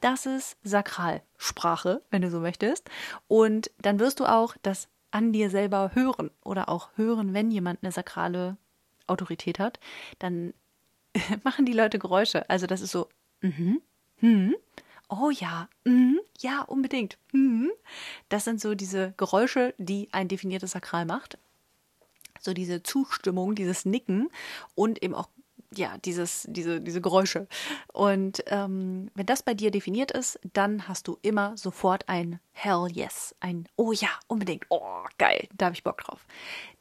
Das 0.00 0.24
ist 0.24 0.56
Sakralsprache, 0.62 2.02
wenn 2.10 2.22
du 2.22 2.30
so 2.30 2.38
möchtest. 2.38 2.88
Und 3.26 3.72
dann 3.80 3.98
wirst 3.98 4.20
du 4.20 4.26
auch 4.26 4.54
das 4.62 4.88
an 5.10 5.32
dir 5.32 5.50
selber 5.50 5.92
hören 5.94 6.30
oder 6.44 6.68
auch 6.68 6.90
hören, 6.94 7.34
wenn 7.34 7.50
jemand 7.50 7.82
eine 7.82 7.90
sakrale 7.90 8.56
Autorität 9.06 9.58
hat, 9.58 9.80
dann 10.18 10.52
machen 11.44 11.66
die 11.66 11.72
Leute 11.72 11.98
Geräusche. 11.98 12.48
Also 12.48 12.66
das 12.66 12.80
ist 12.80 12.92
so, 12.92 13.08
mhm, 13.40 13.80
hm, 14.18 14.54
oh 15.08 15.30
ja, 15.30 15.68
mhm, 15.84 16.20
ja, 16.38 16.62
unbedingt. 16.62 17.18
Mhm. 17.32 17.70
Das 18.28 18.44
sind 18.44 18.60
so 18.60 18.74
diese 18.74 19.14
Geräusche, 19.16 19.74
die 19.78 20.08
ein 20.12 20.28
definiertes 20.28 20.72
Sakral 20.72 21.04
macht. 21.04 21.38
So 22.40 22.52
diese 22.52 22.82
Zustimmung, 22.82 23.54
dieses 23.54 23.84
Nicken 23.84 24.30
und 24.74 25.02
eben 25.02 25.14
auch 25.14 25.28
ja, 25.74 25.98
dieses, 25.98 26.46
diese, 26.48 26.80
diese 26.80 27.00
Geräusche. 27.00 27.48
Und 27.92 28.44
ähm, 28.46 29.10
wenn 29.14 29.26
das 29.26 29.42
bei 29.42 29.52
dir 29.52 29.70
definiert 29.70 30.10
ist, 30.10 30.38
dann 30.52 30.86
hast 30.88 31.08
du 31.08 31.18
immer 31.22 31.56
sofort 31.56 32.08
ein 32.08 32.40
Hell 32.52 32.86
yes, 32.92 33.34
ein 33.40 33.68
Oh 33.76 33.92
ja, 33.92 34.08
unbedingt, 34.28 34.64
oh 34.68 35.04
geil, 35.18 35.48
da 35.56 35.66
habe 35.66 35.74
ich 35.74 35.82
Bock 35.82 35.98
drauf. 35.98 36.24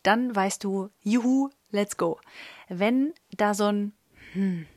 Dann 0.03 0.35
weißt 0.35 0.63
du, 0.63 0.89
juhu, 1.01 1.49
let's 1.71 1.97
go. 1.97 2.19
Wenn 2.69 3.13
da 3.35 3.53
so 3.53 3.65
ein 3.65 3.93
hm. 4.35 4.67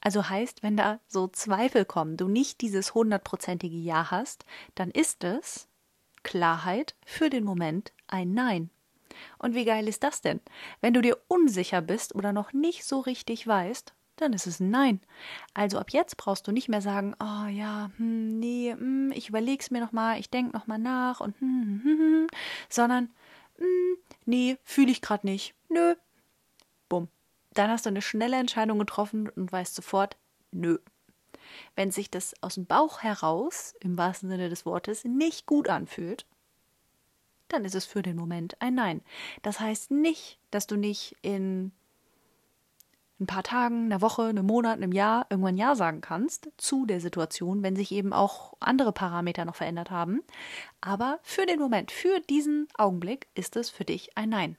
Also 0.00 0.28
heißt, 0.28 0.62
wenn 0.64 0.76
da 0.76 0.98
so 1.06 1.28
Zweifel 1.28 1.84
kommen, 1.84 2.16
du 2.16 2.26
nicht 2.26 2.60
dieses 2.60 2.92
hundertprozentige 2.94 3.76
Ja 3.76 4.10
hast, 4.10 4.44
dann 4.74 4.90
ist 4.90 5.22
es 5.22 5.68
Klarheit 6.24 6.96
für 7.06 7.30
den 7.30 7.44
Moment 7.44 7.92
ein 8.08 8.34
Nein. 8.34 8.70
Und 9.38 9.54
wie 9.54 9.64
geil 9.64 9.86
ist 9.88 10.02
das 10.02 10.20
denn? 10.20 10.40
Wenn 10.80 10.94
du 10.94 11.02
dir 11.02 11.18
unsicher 11.28 11.80
bist 11.82 12.14
oder 12.14 12.32
noch 12.32 12.52
nicht 12.52 12.84
so 12.84 13.00
richtig 13.00 13.46
weißt, 13.46 13.94
dann 14.16 14.32
ist 14.32 14.46
es 14.46 14.60
ein 14.60 14.70
Nein. 14.70 15.00
Also 15.54 15.78
ab 15.78 15.90
jetzt 15.90 16.16
brauchst 16.16 16.46
du 16.46 16.52
nicht 16.52 16.68
mehr 16.68 16.82
sagen, 16.82 17.14
oh 17.20 17.46
ja, 17.48 17.90
hm, 17.96 18.38
nee, 18.40 18.72
hm, 18.72 19.12
ich 19.14 19.28
überleg's 19.28 19.70
mir 19.70 19.80
nochmal, 19.80 20.18
ich 20.18 20.30
denk 20.30 20.52
nochmal 20.52 20.78
nach 20.78 21.20
und 21.20 21.38
hm, 21.40 21.80
hm, 21.84 21.98
hm, 21.98 21.98
hm, 21.98 22.26
sondern 22.68 23.10
hm, 23.58 23.96
nee, 24.24 24.58
fühle 24.64 24.90
ich 24.90 25.00
gerade 25.02 25.26
nicht. 25.26 25.54
Nö. 25.68 25.94
Bumm. 26.88 27.08
Dann 27.54 27.70
hast 27.70 27.86
du 27.86 27.90
eine 27.90 28.02
schnelle 28.02 28.36
Entscheidung 28.36 28.78
getroffen 28.78 29.28
und 29.28 29.52
weißt 29.52 29.74
sofort, 29.74 30.16
nö. 30.50 30.78
Wenn 31.74 31.90
sich 31.90 32.10
das 32.10 32.34
aus 32.40 32.54
dem 32.54 32.66
Bauch 32.66 33.02
heraus, 33.02 33.74
im 33.80 33.98
wahrsten 33.98 34.30
Sinne 34.30 34.48
des 34.48 34.64
Wortes, 34.64 35.04
nicht 35.04 35.46
gut 35.46 35.68
anfühlt, 35.68 36.26
dann 37.48 37.64
ist 37.64 37.74
es 37.74 37.84
für 37.84 38.02
den 38.02 38.16
Moment 38.16 38.60
ein 38.60 38.74
Nein. 38.74 39.02
Das 39.42 39.60
heißt 39.60 39.90
nicht, 39.90 40.38
dass 40.50 40.66
du 40.66 40.76
nicht 40.76 41.16
in 41.22 41.72
ein 43.20 43.26
paar 43.26 43.42
Tagen, 43.42 43.86
einer 43.86 44.00
Woche, 44.00 44.24
einem 44.24 44.46
Monat, 44.46 44.78
einem 44.78 44.92
Jahr 44.92 45.26
irgendwann 45.30 45.56
Ja 45.56 45.74
sagen 45.74 46.00
kannst 46.00 46.50
zu 46.56 46.86
der 46.86 47.00
Situation, 47.00 47.62
wenn 47.62 47.76
sich 47.76 47.92
eben 47.92 48.12
auch 48.12 48.54
andere 48.58 48.92
Parameter 48.92 49.44
noch 49.44 49.54
verändert 49.54 49.90
haben. 49.90 50.22
Aber 50.80 51.20
für 51.22 51.46
den 51.46 51.60
Moment, 51.60 51.92
für 51.92 52.20
diesen 52.20 52.66
Augenblick 52.76 53.28
ist 53.34 53.56
es 53.56 53.70
für 53.70 53.84
dich 53.84 54.16
ein 54.16 54.30
Nein. 54.30 54.56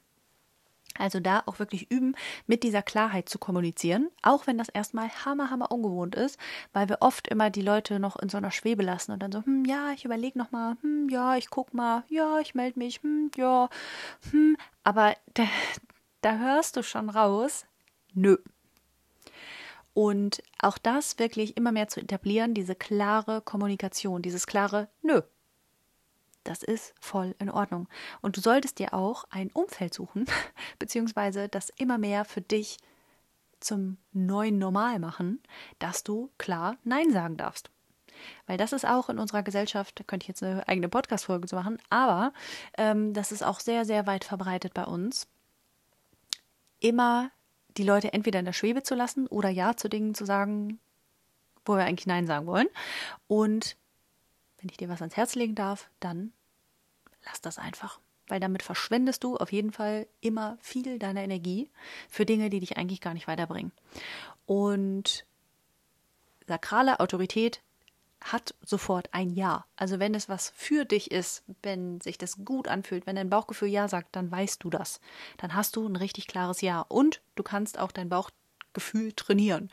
Also 0.97 1.19
da 1.19 1.43
auch 1.45 1.59
wirklich 1.59 1.89
üben, 1.91 2.15
mit 2.45 2.63
dieser 2.63 2.81
Klarheit 2.81 3.29
zu 3.29 3.39
kommunizieren, 3.39 4.09
auch 4.21 4.47
wenn 4.47 4.57
das 4.57 4.69
erstmal 4.69 5.09
hammer, 5.09 5.49
hammer 5.49 5.71
ungewohnt 5.71 6.15
ist, 6.15 6.39
weil 6.71 6.89
wir 6.89 6.97
oft 7.01 7.27
immer 7.27 7.49
die 7.49 7.61
Leute 7.61 7.99
noch 7.99 8.15
in 8.17 8.29
so 8.29 8.37
einer 8.37 8.51
Schwebe 8.51 8.83
lassen 8.83 9.11
und 9.11 9.21
dann 9.21 9.31
so, 9.31 9.43
hm, 9.43 9.65
ja, 9.65 9.91
ich 9.91 10.05
überlege 10.05 10.37
nochmal, 10.37 10.77
hm, 10.81 11.09
ja, 11.09 11.35
ich 11.35 11.49
guck 11.49 11.73
mal, 11.73 12.03
ja, 12.09 12.39
ich 12.39 12.55
melde 12.55 12.79
mich, 12.79 13.01
hm, 13.01 13.31
ja, 13.35 13.69
hm, 14.31 14.55
aber 14.83 15.15
da, 15.33 15.43
da 16.21 16.37
hörst 16.37 16.77
du 16.77 16.83
schon 16.83 17.09
raus, 17.09 17.65
nö. 18.13 18.37
Und 19.93 20.41
auch 20.59 20.77
das 20.77 21.19
wirklich 21.19 21.55
immer 21.55 21.71
mehr 21.71 21.87
zu 21.87 21.99
etablieren, 21.99 22.53
diese 22.53 22.75
klare 22.75 23.41
Kommunikation, 23.41 24.21
dieses 24.21 24.47
klare 24.47 24.89
Nö. 25.01 25.21
Das 26.43 26.63
ist 26.63 26.93
voll 26.99 27.35
in 27.39 27.49
Ordnung. 27.49 27.87
Und 28.21 28.37
du 28.37 28.41
solltest 28.41 28.79
dir 28.79 28.93
auch 28.93 29.25
ein 29.29 29.49
Umfeld 29.51 29.93
suchen, 29.93 30.25
beziehungsweise 30.79 31.47
das 31.47 31.69
immer 31.77 31.97
mehr 31.97 32.25
für 32.25 32.41
dich 32.41 32.77
zum 33.59 33.97
neuen 34.11 34.57
Normal 34.57 34.99
machen, 34.99 35.41
dass 35.79 36.03
du 36.03 36.29
klar 36.37 36.77
Nein 36.83 37.11
sagen 37.11 37.37
darfst. 37.37 37.69
Weil 38.45 38.57
das 38.57 38.73
ist 38.73 38.85
auch 38.85 39.09
in 39.09 39.19
unserer 39.19 39.43
Gesellschaft, 39.43 39.99
da 39.99 40.03
könnte 40.03 40.25
ich 40.25 40.27
jetzt 40.27 40.43
eine 40.43 40.67
eigene 40.67 40.89
Podcast-Folge 40.89 41.47
zu 41.47 41.55
machen, 41.55 41.77
aber 41.89 42.33
ähm, 42.77 43.13
das 43.13 43.31
ist 43.31 43.43
auch 43.43 43.59
sehr, 43.59 43.85
sehr 43.85 44.05
weit 44.05 44.23
verbreitet 44.23 44.73
bei 44.73 44.83
uns. 44.83 45.27
Immer 46.79 47.31
die 47.77 47.83
Leute 47.83 48.13
entweder 48.13 48.39
in 48.39 48.45
der 48.45 48.53
Schwebe 48.53 48.83
zu 48.83 48.95
lassen 48.95 49.27
oder 49.27 49.49
Ja 49.49 49.75
zu 49.75 49.89
Dingen 49.89 50.13
zu 50.13 50.25
sagen, 50.25 50.79
wo 51.65 51.75
wir 51.75 51.85
eigentlich 51.85 52.07
Nein 52.07 52.27
sagen 52.27 52.45
wollen. 52.45 52.67
Und 53.27 53.77
wenn 54.63 54.69
ich 54.69 54.77
dir 54.77 54.89
was 54.89 55.01
ans 55.01 55.17
Herz 55.17 55.35
legen 55.35 55.55
darf, 55.55 55.89
dann 55.99 56.31
lass 57.25 57.41
das 57.41 57.59
einfach. 57.59 57.99
Weil 58.27 58.39
damit 58.39 58.63
verschwendest 58.63 59.23
du 59.23 59.35
auf 59.35 59.51
jeden 59.51 59.73
Fall 59.73 60.07
immer 60.21 60.57
viel 60.61 60.97
deiner 60.97 61.21
Energie 61.21 61.69
für 62.09 62.25
Dinge, 62.25 62.49
die 62.49 62.61
dich 62.61 62.77
eigentlich 62.77 63.01
gar 63.01 63.13
nicht 63.13 63.27
weiterbringen. 63.27 63.73
Und 64.45 65.25
sakrale 66.47 67.01
Autorität 67.01 67.61
hat 68.21 68.55
sofort 68.63 69.09
ein 69.13 69.31
Ja. 69.31 69.65
Also 69.75 69.99
wenn 69.99 70.15
es 70.15 70.29
was 70.29 70.53
für 70.55 70.85
dich 70.85 71.11
ist, 71.11 71.43
wenn 71.61 71.99
sich 71.99 72.17
das 72.17 72.45
gut 72.45 72.69
anfühlt, 72.69 73.05
wenn 73.05 73.17
dein 73.17 73.29
Bauchgefühl 73.29 73.67
Ja 73.67 73.89
sagt, 73.89 74.15
dann 74.15 74.31
weißt 74.31 74.63
du 74.63 74.69
das. 74.69 75.01
Dann 75.35 75.53
hast 75.53 75.75
du 75.75 75.85
ein 75.85 75.97
richtig 75.97 76.27
klares 76.27 76.61
Ja. 76.61 76.85
Und 76.87 77.21
du 77.35 77.43
kannst 77.43 77.77
auch 77.77 77.91
dein 77.91 78.07
Bauchgefühl 78.73 79.13
trainieren. 79.13 79.69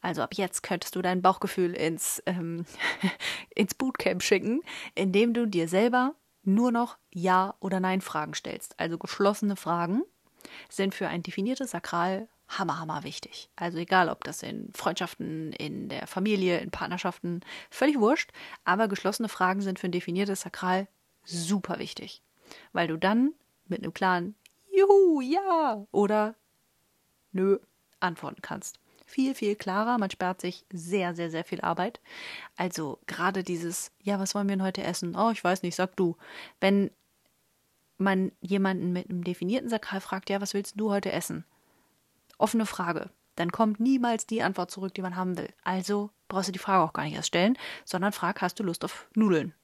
Also 0.00 0.22
ab 0.22 0.34
jetzt 0.34 0.62
könntest 0.62 0.94
du 0.94 1.02
dein 1.02 1.22
Bauchgefühl 1.22 1.72
ins, 1.74 2.22
ähm, 2.26 2.64
ins 3.54 3.74
Bootcamp 3.74 4.22
schicken, 4.22 4.60
indem 4.94 5.32
du 5.34 5.46
dir 5.46 5.68
selber 5.68 6.14
nur 6.44 6.70
noch 6.70 6.98
Ja- 7.10 7.54
oder 7.60 7.80
Nein-Fragen 7.80 8.34
stellst. 8.34 8.78
Also 8.78 8.98
geschlossene 8.98 9.56
Fragen 9.56 10.02
sind 10.68 10.94
für 10.94 11.08
ein 11.08 11.22
definiertes 11.22 11.70
Sakral 11.70 12.28
hammer, 12.48 12.78
hammer 12.78 13.04
wichtig. 13.04 13.48
Also 13.56 13.78
egal, 13.78 14.08
ob 14.08 14.24
das 14.24 14.42
in 14.42 14.70
Freundschaften, 14.74 15.52
in 15.52 15.88
der 15.88 16.06
Familie, 16.06 16.58
in 16.58 16.70
Partnerschaften, 16.70 17.40
völlig 17.70 17.98
wurscht. 17.98 18.32
Aber 18.64 18.88
geschlossene 18.88 19.28
Fragen 19.28 19.62
sind 19.62 19.78
für 19.78 19.86
ein 19.86 19.92
definiertes 19.92 20.42
Sakral 20.42 20.88
super 21.24 21.78
wichtig. 21.78 22.22
Weil 22.72 22.88
du 22.88 22.98
dann 22.98 23.32
mit 23.66 23.82
einem 23.82 23.94
klaren 23.94 24.34
Juhu, 24.70 25.20
ja 25.22 25.86
oder 25.92 26.34
Nö 27.32 27.58
antworten 28.02 28.42
kannst. 28.42 28.78
Viel, 29.06 29.34
viel 29.34 29.56
klarer. 29.56 29.98
Man 29.98 30.10
spart 30.10 30.40
sich 30.40 30.64
sehr, 30.72 31.14
sehr, 31.14 31.30
sehr 31.30 31.44
viel 31.44 31.60
Arbeit. 31.60 32.00
Also 32.56 32.98
gerade 33.06 33.42
dieses, 33.42 33.90
ja, 34.02 34.18
was 34.18 34.34
wollen 34.34 34.48
wir 34.48 34.56
denn 34.56 34.64
heute 34.64 34.84
essen? 34.84 35.16
Oh, 35.16 35.30
ich 35.30 35.42
weiß 35.42 35.62
nicht, 35.62 35.74
sag 35.74 35.96
du. 35.96 36.16
Wenn 36.60 36.90
man 37.98 38.32
jemanden 38.40 38.92
mit 38.92 39.10
einem 39.10 39.22
definierten 39.22 39.68
Sakral 39.68 40.00
fragt, 40.00 40.30
ja, 40.30 40.40
was 40.40 40.54
willst 40.54 40.80
du 40.80 40.90
heute 40.90 41.12
essen? 41.12 41.44
offene 42.42 42.66
Frage. 42.66 43.10
dann 43.36 43.50
kommt 43.50 43.80
niemals 43.80 44.26
die 44.26 44.42
Antwort 44.42 44.70
zurück, 44.70 44.92
die 44.92 45.00
man 45.00 45.16
haben 45.16 45.38
will. 45.38 45.48
Also 45.64 46.10
brauchst 46.28 46.48
du 46.48 46.52
die 46.52 46.58
Frage 46.58 46.82
auch 46.82 46.92
gar 46.92 47.04
nicht 47.04 47.14
erst 47.14 47.28
stellen, 47.28 47.56
sondern 47.86 48.12
frag, 48.12 48.42
hast 48.42 48.60
du 48.60 48.62
Lust 48.62 48.84
auf 48.84 49.06
Nudeln? 49.14 49.54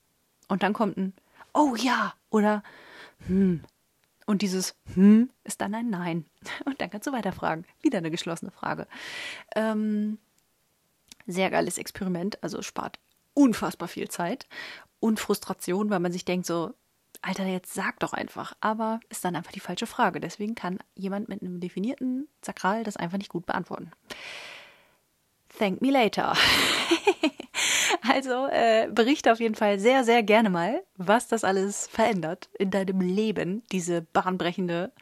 Und 0.48 0.62
dann 0.62 0.72
kommt 0.72 0.96
ein 0.96 1.12
Oh 1.52 1.74
ja 1.76 2.14
oder 2.30 2.62
hm. 3.26 3.62
Und 4.28 4.42
dieses 4.42 4.74
hm 4.92 5.30
ist 5.44 5.62
dann 5.62 5.74
ein 5.74 5.88
Nein. 5.88 6.26
Und 6.66 6.82
dann 6.82 6.90
kannst 6.90 7.06
du 7.06 7.12
weiterfragen. 7.12 7.64
Wieder 7.80 7.96
eine 7.96 8.10
geschlossene 8.10 8.50
Frage. 8.50 8.86
Ähm, 9.56 10.18
sehr 11.26 11.48
geiles 11.48 11.78
Experiment, 11.78 12.42
also 12.42 12.60
spart 12.60 12.98
unfassbar 13.32 13.88
viel 13.88 14.08
Zeit 14.08 14.46
und 15.00 15.18
Frustration, 15.18 15.88
weil 15.88 16.00
man 16.00 16.12
sich 16.12 16.26
denkt 16.26 16.44
so, 16.44 16.74
Alter, 17.22 17.46
jetzt 17.46 17.72
sag 17.72 18.00
doch 18.00 18.12
einfach. 18.12 18.52
Aber 18.60 19.00
ist 19.08 19.24
dann 19.24 19.34
einfach 19.34 19.52
die 19.52 19.60
falsche 19.60 19.86
Frage. 19.86 20.20
Deswegen 20.20 20.54
kann 20.54 20.78
jemand 20.94 21.30
mit 21.30 21.40
einem 21.40 21.58
definierten 21.58 22.28
Sakral 22.44 22.84
das 22.84 22.98
einfach 22.98 23.16
nicht 23.16 23.30
gut 23.30 23.46
beantworten. 23.46 23.92
Thank 25.58 25.82
me 25.82 25.90
later. 25.90 26.34
also 28.08 28.46
äh, 28.46 28.88
berichte 28.92 29.32
auf 29.32 29.40
jeden 29.40 29.56
Fall 29.56 29.80
sehr, 29.80 30.04
sehr 30.04 30.22
gerne 30.22 30.50
mal, 30.50 30.84
was 30.96 31.26
das 31.26 31.42
alles 31.42 31.88
verändert 31.88 32.48
in 32.58 32.70
deinem 32.70 33.00
Leben, 33.00 33.62
diese 33.72 34.02
bahnbrechende 34.02 34.92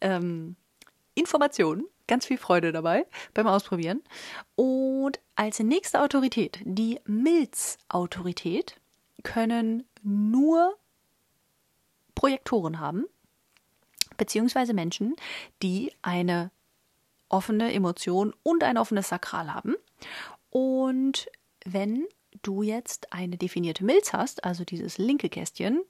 ähm, 0.00 0.54
Information. 1.14 1.86
Ganz 2.06 2.26
viel 2.26 2.38
Freude 2.38 2.70
dabei 2.70 3.04
beim 3.34 3.48
Ausprobieren. 3.48 4.00
Und 4.54 5.18
als 5.34 5.58
nächste 5.58 6.00
Autorität, 6.00 6.60
die 6.62 7.00
Milzautorität, 7.04 8.76
können 9.24 9.84
nur 10.04 10.76
Projektoren 12.14 12.78
haben, 12.78 13.06
beziehungsweise 14.16 14.72
Menschen, 14.72 15.16
die 15.64 15.92
eine 16.00 16.52
offene 17.28 17.72
Emotion 17.72 18.34
und 18.44 18.62
ein 18.62 18.78
offenes 18.78 19.08
Sakral 19.08 19.52
haben. 19.52 19.74
Und 20.50 21.26
wenn 21.64 22.06
du 22.42 22.62
jetzt 22.62 23.12
eine 23.12 23.36
definierte 23.36 23.84
Milz 23.84 24.12
hast, 24.12 24.44
also 24.44 24.64
dieses 24.64 24.98
linke 24.98 25.28
Kästchen, 25.28 25.82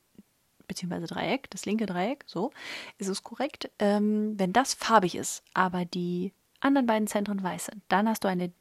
beziehungsweise 0.67 1.07
Dreieck, 1.07 1.51
das 1.51 1.67
linke 1.67 1.87
Dreieck, 1.87 2.25
so 2.27 2.53
ist 2.99 3.09
es 3.09 3.23
korrekt, 3.23 3.71
ähm, 3.79 4.39
wenn 4.39 4.53
das 4.53 4.75
farbig 4.75 5.15
ist, 5.15 5.43
aber 5.55 5.85
die 5.85 6.33
anderen 6.61 6.87
beiden 6.87 7.07
Zentren 7.07 7.43
weiß 7.43 7.67
sind, 7.67 7.83
dann 7.89 8.09
hast 8.09 8.25
du 8.25 8.29
eine 8.29 8.53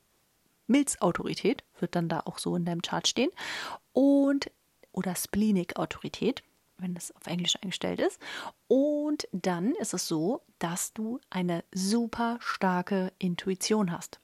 Milzautorität, 0.67 1.63
wird 1.79 1.95
dann 1.95 2.09
da 2.09 2.21
auch 2.25 2.37
so 2.37 2.55
in 2.55 2.65
deinem 2.65 2.81
Chart 2.81 3.07
stehen, 3.07 3.31
und 3.93 4.51
oder 4.91 5.15
Splenic-Autorität, 5.15 6.43
wenn 6.77 6.93
das 6.93 7.13
auf 7.15 7.27
Englisch 7.27 7.55
eingestellt 7.61 7.99
ist. 7.99 8.19
Und 8.67 9.27
dann 9.31 9.73
ist 9.75 9.93
es 9.93 10.07
so, 10.07 10.41
dass 10.59 10.93
du 10.93 11.19
eine 11.29 11.63
super 11.73 12.37
starke 12.41 13.11
Intuition 13.19 13.91
hast. 13.91 14.19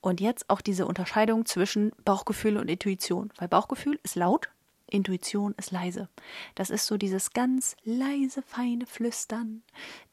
Und 0.00 0.20
jetzt 0.20 0.48
auch 0.48 0.60
diese 0.60 0.86
Unterscheidung 0.86 1.44
zwischen 1.44 1.92
Bauchgefühl 2.04 2.56
und 2.56 2.68
Intuition, 2.68 3.32
weil 3.36 3.48
Bauchgefühl 3.48 3.98
ist 4.02 4.14
laut, 4.14 4.48
Intuition 4.90 5.54
ist 5.58 5.70
leise. 5.70 6.08
Das 6.54 6.70
ist 6.70 6.86
so 6.86 6.96
dieses 6.96 7.32
ganz 7.32 7.76
leise, 7.84 8.42
feine 8.42 8.86
Flüstern, 8.86 9.62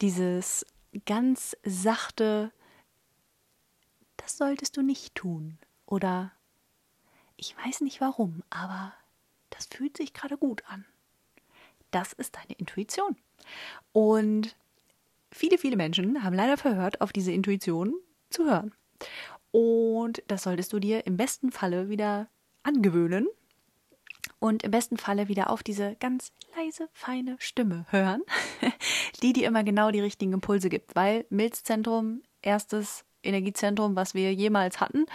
dieses 0.00 0.66
ganz 1.06 1.56
sachte, 1.64 2.52
das 4.16 4.36
solltest 4.36 4.76
du 4.76 4.82
nicht 4.82 5.14
tun. 5.14 5.58
Oder 5.86 6.32
ich 7.36 7.56
weiß 7.64 7.82
nicht 7.82 8.00
warum, 8.00 8.42
aber 8.50 8.92
das 9.50 9.66
fühlt 9.66 9.96
sich 9.96 10.12
gerade 10.12 10.36
gut 10.36 10.62
an. 10.68 10.84
Das 11.90 12.12
ist 12.12 12.36
deine 12.36 12.54
Intuition. 12.58 13.16
Und 13.92 14.56
viele, 15.30 15.58
viele 15.58 15.76
Menschen 15.76 16.22
haben 16.22 16.34
leider 16.34 16.56
verhört, 16.56 17.00
auf 17.00 17.12
diese 17.12 17.32
Intuition 17.32 17.94
zu 18.30 18.44
hören. 18.44 18.74
Und 19.56 20.22
das 20.26 20.42
solltest 20.42 20.74
du 20.74 20.78
dir 20.80 21.06
im 21.06 21.16
besten 21.16 21.50
Falle 21.50 21.88
wieder 21.88 22.28
angewöhnen 22.62 23.26
und 24.38 24.64
im 24.64 24.70
besten 24.70 24.98
Falle 24.98 25.28
wieder 25.28 25.48
auf 25.48 25.62
diese 25.62 25.96
ganz 25.96 26.30
leise, 26.54 26.90
feine 26.92 27.36
Stimme 27.38 27.86
hören, 27.88 28.20
die 29.22 29.32
dir 29.32 29.48
immer 29.48 29.64
genau 29.64 29.90
die 29.90 30.00
richtigen 30.00 30.34
Impulse 30.34 30.68
gibt, 30.68 30.94
weil 30.94 31.24
Milzzentrum, 31.30 32.20
erstes 32.42 33.06
Energiezentrum, 33.22 33.96
was 33.96 34.12
wir 34.12 34.34
jemals 34.34 34.78
hatten. 34.78 35.06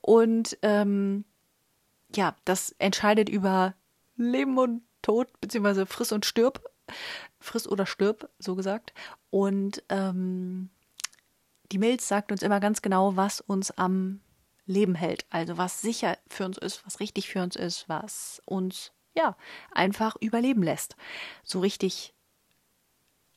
Und 0.00 0.56
ähm, 0.62 1.26
ja, 2.16 2.34
das 2.46 2.74
entscheidet 2.78 3.28
über 3.28 3.74
Leben 4.16 4.56
und 4.56 4.80
Tod, 5.02 5.28
beziehungsweise 5.42 5.84
friss 5.84 6.12
und 6.12 6.24
stirb. 6.24 6.64
Friss 7.38 7.68
oder 7.68 7.84
stirb, 7.84 8.30
so 8.38 8.56
gesagt. 8.56 8.94
Und 9.28 9.82
ähm, 9.90 10.70
die 11.72 11.78
Milz 11.78 12.08
sagt 12.08 12.32
uns 12.32 12.42
immer 12.42 12.60
ganz 12.60 12.82
genau, 12.82 13.16
was 13.16 13.40
uns 13.40 13.70
am 13.70 14.20
Leben 14.66 14.94
hält. 14.94 15.26
Also 15.30 15.58
was 15.58 15.80
sicher 15.80 16.18
für 16.28 16.44
uns 16.44 16.58
ist, 16.58 16.84
was 16.86 17.00
richtig 17.00 17.28
für 17.28 17.42
uns 17.42 17.56
ist, 17.56 17.88
was 17.88 18.42
uns 18.44 18.92
ja 19.14 19.36
einfach 19.72 20.16
überleben 20.20 20.62
lässt. 20.62 20.96
So 21.42 21.60
richtig, 21.60 22.14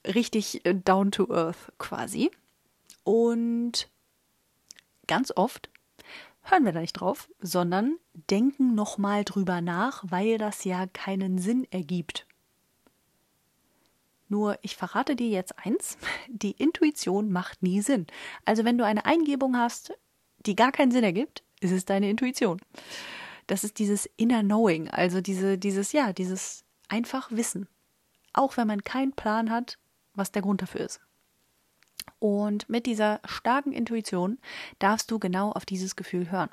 richtig 0.05 0.65
äh, 0.65 0.75
down 0.75 1.11
to 1.11 1.29
earth 1.31 1.71
quasi. 1.77 2.31
Und 3.03 3.89
ganz 5.07 5.31
oft 5.35 5.69
hören 6.43 6.65
wir 6.65 6.71
da 6.71 6.81
nicht 6.81 6.93
drauf, 6.93 7.29
sondern 7.39 7.97
denken 8.29 8.75
nochmal 8.75 9.23
drüber 9.23 9.61
nach, 9.61 10.03
weil 10.07 10.37
das 10.37 10.63
ja 10.63 10.87
keinen 10.87 11.37
Sinn 11.37 11.65
ergibt. 11.71 12.27
Nur 14.33 14.57
ich 14.63 14.75
verrate 14.75 15.15
dir 15.15 15.27
jetzt 15.29 15.59
eins, 15.59 15.95
die 16.27 16.53
Intuition 16.53 17.31
macht 17.31 17.61
nie 17.61 17.81
Sinn. 17.81 18.07
Also 18.45 18.65
wenn 18.65 18.79
du 18.79 18.83
eine 18.83 19.05
Eingebung 19.05 19.55
hast, 19.55 19.93
die 20.47 20.55
gar 20.55 20.71
keinen 20.71 20.91
Sinn 20.91 21.03
ergibt, 21.03 21.43
ist 21.59 21.71
es 21.71 21.85
deine 21.85 22.09
Intuition. 22.09 22.59
Das 23.45 23.63
ist 23.63 23.77
dieses 23.77 24.09
Inner 24.17 24.41
Knowing, 24.41 24.89
also 24.89 25.21
diese, 25.21 25.59
dieses, 25.59 25.91
ja, 25.91 26.13
dieses 26.13 26.63
einfach 26.89 27.29
Wissen. 27.29 27.67
Auch 28.33 28.57
wenn 28.57 28.65
man 28.65 28.83
keinen 28.83 29.11
Plan 29.13 29.51
hat, 29.51 29.77
was 30.15 30.31
der 30.31 30.41
Grund 30.41 30.63
dafür 30.63 30.81
ist. 30.81 30.99
Und 32.17 32.67
mit 32.67 32.87
dieser 32.87 33.21
starken 33.25 33.71
Intuition 33.71 34.39
darfst 34.79 35.11
du 35.11 35.19
genau 35.19 35.51
auf 35.51 35.63
dieses 35.63 35.95
Gefühl 35.95 36.31
hören. 36.31 36.49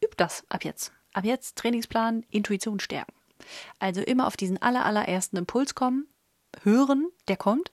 Üb 0.00 0.16
das 0.16 0.44
ab 0.48 0.64
jetzt. 0.64 0.92
Ab 1.12 1.24
jetzt 1.24 1.56
Trainingsplan, 1.56 2.24
Intuition 2.30 2.78
stärken. 2.78 3.14
Also 3.80 4.00
immer 4.00 4.28
auf 4.28 4.36
diesen 4.36 4.62
aller, 4.62 4.84
allerersten 4.84 5.38
Impuls 5.38 5.74
kommen, 5.74 6.06
hören, 6.62 7.10
der 7.28 7.36
kommt. 7.36 7.70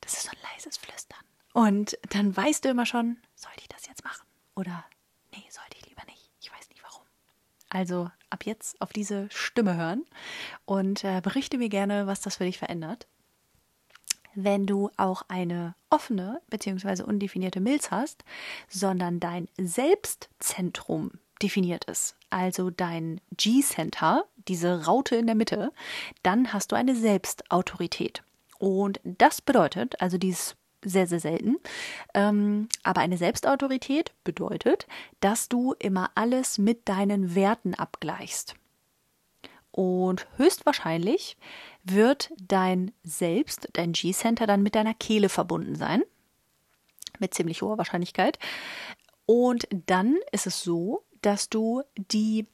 Das 0.00 0.14
ist 0.14 0.24
so 0.24 0.30
ein 0.30 0.52
leises 0.52 0.76
Flüstern. 0.76 1.18
Und 1.52 1.98
dann 2.10 2.36
weißt 2.36 2.64
du 2.64 2.68
immer 2.68 2.86
schon, 2.86 3.18
soll 3.34 3.52
ich 3.58 3.68
das 3.68 3.86
jetzt 3.86 4.04
machen? 4.04 4.26
Oder 4.54 4.84
nee, 5.32 5.44
sollte 5.50 5.76
ich 5.78 5.86
lieber 5.86 6.04
nicht. 6.06 6.30
Ich 6.40 6.52
weiß 6.52 6.68
nicht 6.68 6.82
warum. 6.82 7.02
Also 7.68 8.10
ab 8.30 8.44
jetzt 8.44 8.80
auf 8.80 8.92
diese 8.92 9.28
Stimme 9.30 9.76
hören 9.76 10.04
und 10.64 11.04
äh, 11.04 11.20
berichte 11.20 11.58
mir 11.58 11.68
gerne, 11.68 12.06
was 12.06 12.20
das 12.20 12.36
für 12.36 12.44
dich 12.44 12.58
verändert 12.58 13.06
wenn 14.44 14.66
du 14.66 14.90
auch 14.96 15.22
eine 15.26 15.74
offene 15.90 16.40
bzw. 16.48 17.02
undefinierte 17.02 17.60
Milz 17.60 17.90
hast, 17.90 18.24
sondern 18.68 19.18
dein 19.18 19.48
Selbstzentrum 19.56 21.10
definiert 21.42 21.84
ist, 21.84 22.16
also 22.30 22.70
dein 22.70 23.20
G-Center, 23.36 24.24
diese 24.48 24.86
Raute 24.86 25.16
in 25.16 25.26
der 25.26 25.34
Mitte, 25.34 25.72
dann 26.22 26.52
hast 26.52 26.72
du 26.72 26.76
eine 26.76 26.94
Selbstautorität. 26.94 28.22
Und 28.58 29.00
das 29.04 29.40
bedeutet, 29.40 30.00
also 30.00 30.18
dies 30.18 30.56
sehr, 30.84 31.06
sehr 31.06 31.20
selten, 31.20 31.56
ähm, 32.14 32.68
aber 32.82 33.00
eine 33.00 33.18
Selbstautorität 33.18 34.12
bedeutet, 34.24 34.86
dass 35.20 35.48
du 35.48 35.74
immer 35.78 36.10
alles 36.14 36.58
mit 36.58 36.88
deinen 36.88 37.34
Werten 37.34 37.74
abgleichst. 37.74 38.54
Und 39.70 40.26
höchstwahrscheinlich 40.36 41.36
wird 41.84 42.32
dein 42.40 42.92
Selbst, 43.02 43.68
dein 43.74 43.92
G-Center 43.92 44.46
dann 44.46 44.62
mit 44.62 44.74
deiner 44.74 44.94
Kehle 44.94 45.28
verbunden 45.28 45.76
sein. 45.76 46.02
Mit 47.18 47.34
ziemlich 47.34 47.62
hoher 47.62 47.78
Wahrscheinlichkeit. 47.78 48.38
Und 49.26 49.68
dann 49.86 50.16
ist 50.32 50.46
es 50.46 50.62
so, 50.62 51.04
dass 51.22 51.48
du 51.48 51.82
die 51.96 52.46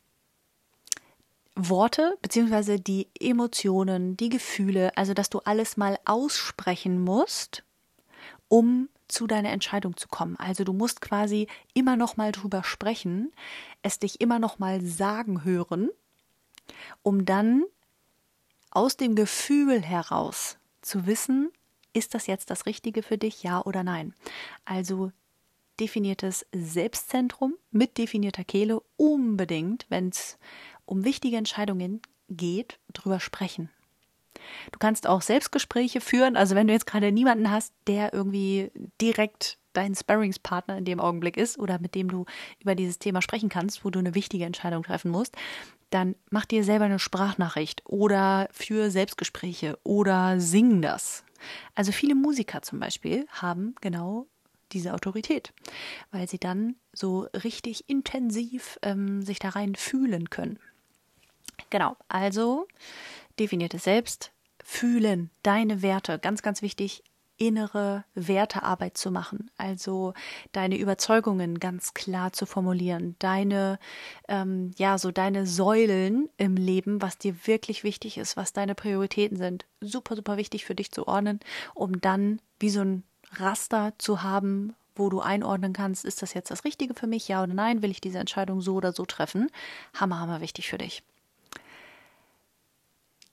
Worte 1.57 2.19
beziehungsweise 2.21 2.81
die 2.81 3.09
Emotionen, 3.19 4.17
die 4.17 4.29
Gefühle, 4.29 4.97
also 4.97 5.15
dass 5.15 5.31
du 5.31 5.39
alles 5.41 5.77
mal 5.77 5.99
aussprechen 6.05 7.01
musst, 7.01 7.63
um 8.49 8.89
zu 9.07 9.27
deiner 9.27 9.51
Entscheidung 9.51 9.97
zu 9.97 10.09
kommen. 10.09 10.37
Also 10.37 10.65
du 10.65 10.73
musst 10.73 11.01
quasi 11.01 11.47
immer 11.75 11.97
noch 11.97 12.17
mal 12.17 12.33
drüber 12.33 12.65
sprechen, 12.65 13.33
es 13.83 13.99
dich 13.99 14.21
immer 14.21 14.39
noch 14.39 14.59
mal 14.59 14.81
sagen 14.81 15.45
hören 15.45 15.91
um 17.03 17.25
dann 17.25 17.65
aus 18.71 18.97
dem 18.97 19.15
Gefühl 19.15 19.81
heraus 19.83 20.59
zu 20.83 21.07
wissen, 21.07 21.51
ist 21.93 22.15
das 22.15 22.27
jetzt 22.27 22.51
das 22.51 22.67
Richtige 22.67 23.03
für 23.03 23.19
dich, 23.19 23.43
ja 23.43 23.63
oder 23.63 23.85
nein. 23.85 24.15
Also 24.65 25.13
definiertes 25.81 26.47
Selbstzentrum 26.53 27.55
mit 27.71 27.99
definierter 27.99 28.45
Kehle 28.45 28.81
unbedingt, 28.97 29.87
wenn 29.89 30.09
es 30.09 30.39
um 30.87 31.05
wichtige 31.05 31.37
Entscheidungen 31.37 32.01
geht, 32.29 32.79
drüber 32.93 33.21
sprechen. 33.21 33.71
Du 34.73 34.79
kannst 34.79 35.07
auch 35.07 35.23
Selbstgespräche 35.23 36.01
führen, 36.01 36.37
also 36.37 36.55
wenn 36.55 36.67
du 36.67 36.73
jetzt 36.73 36.87
gerade 36.87 37.13
niemanden 37.13 37.51
hast, 37.51 37.73
der 37.87 38.13
irgendwie 38.13 38.71
direkt 39.01 39.59
dein 39.73 39.95
Sparringspartner 39.95 40.79
in 40.79 40.85
dem 40.85 41.01
Augenblick 41.01 41.37
ist 41.37 41.59
oder 41.59 41.79
mit 41.79 41.95
dem 41.95 42.09
du 42.09 42.27
über 42.61 42.75
dieses 42.75 42.99
Thema 42.99 43.23
sprechen 43.23 43.49
kannst, 43.49 43.85
wo 43.85 43.91
du 43.91 43.99
eine 43.99 44.15
wichtige 44.15 44.45
Entscheidung 44.45 44.83
treffen 44.83 45.11
musst, 45.11 45.37
dann 45.91 46.15
mach 46.31 46.45
dir 46.45 46.65
selber 46.65 46.87
eine 46.87 46.99
Sprachnachricht 46.99 47.83
oder 47.85 48.49
für 48.53 48.91
Selbstgespräche 48.91 49.79
oder 49.83 50.41
sing 50.41 50.83
das. 50.83 51.25
Also 51.75 51.93
viele 51.93 52.15
Musiker 52.15 52.63
zum 52.63 52.81
Beispiel 52.81 53.27
haben 53.31 53.75
genau 53.81 54.27
diese 54.75 54.93
Autorität, 54.93 55.53
weil 56.11 56.29
sie 56.29 56.39
dann 56.39 56.77
so 56.93 57.27
richtig 57.45 57.89
intensiv 57.89 58.79
ähm, 58.83 59.23
sich 59.23 59.39
da 59.39 59.51
rein 59.51 59.75
fühlen 59.75 60.31
können. 60.31 60.59
Genau, 61.71 61.97
also 62.09 62.67
definiertes 63.39 63.85
Selbst, 63.85 64.33
fühlen, 64.63 65.31
deine 65.43 65.83
Werte, 65.83 66.19
ganz, 66.19 66.43
ganz 66.43 66.63
wichtig, 66.63 67.03
innere 67.37 68.05
Wertearbeit 68.15 68.97
zu 68.97 69.11
machen, 69.11 69.51
also 69.57 70.15
deine 70.53 70.79
Überzeugungen 70.79 71.59
ganz 71.59 71.93
klar 71.93 72.33
zu 72.33 72.47
formulieren, 72.47 73.17
deine, 73.19 73.79
ähm, 74.29 74.71
ja, 74.77 74.99
so 74.99 75.11
deine 75.11 75.47
Säulen 75.47 76.29
im 76.37 76.57
Leben, 76.57 77.03
was 77.03 77.19
dir 77.19 77.35
wirklich 77.47 77.83
wichtig 77.83 78.19
ist, 78.19 78.37
was 78.37 78.53
deine 78.53 78.75
Prioritäten 78.75 79.37
sind, 79.37 79.67
super, 79.81 80.15
super 80.15 80.37
wichtig 80.37 80.65
für 80.65 80.77
dich 80.77 80.93
zu 80.93 81.09
ordnen, 81.09 81.41
um 81.75 82.01
dann 82.01 82.41
wie 82.61 82.71
so 82.71 82.83
ein 82.83 83.03
Raster 83.41 83.93
zu 83.99 84.23
haben, 84.23 84.75
wo 84.95 85.09
du 85.09 85.21
einordnen 85.21 85.73
kannst, 85.73 86.05
ist 86.05 86.23
das 86.23 86.35
jetzt 86.35 86.51
das 86.51 86.65
Richtige 86.65 86.95
für 86.95 87.07
mich, 87.07 87.29
ja 87.29 87.43
oder 87.43 87.55
nein, 87.55 87.83
will 87.83 87.91
ich 87.91 88.01
diese 88.01 88.19
Entscheidung 88.19 88.61
so 88.61 88.75
oder 88.75 88.93
so 88.93 89.05
treffen. 89.05 89.51
Hammer, 89.95 90.21
hammer 90.21 90.41
wichtig 90.41 90.69
für 90.69 90.79
dich. 90.79 91.03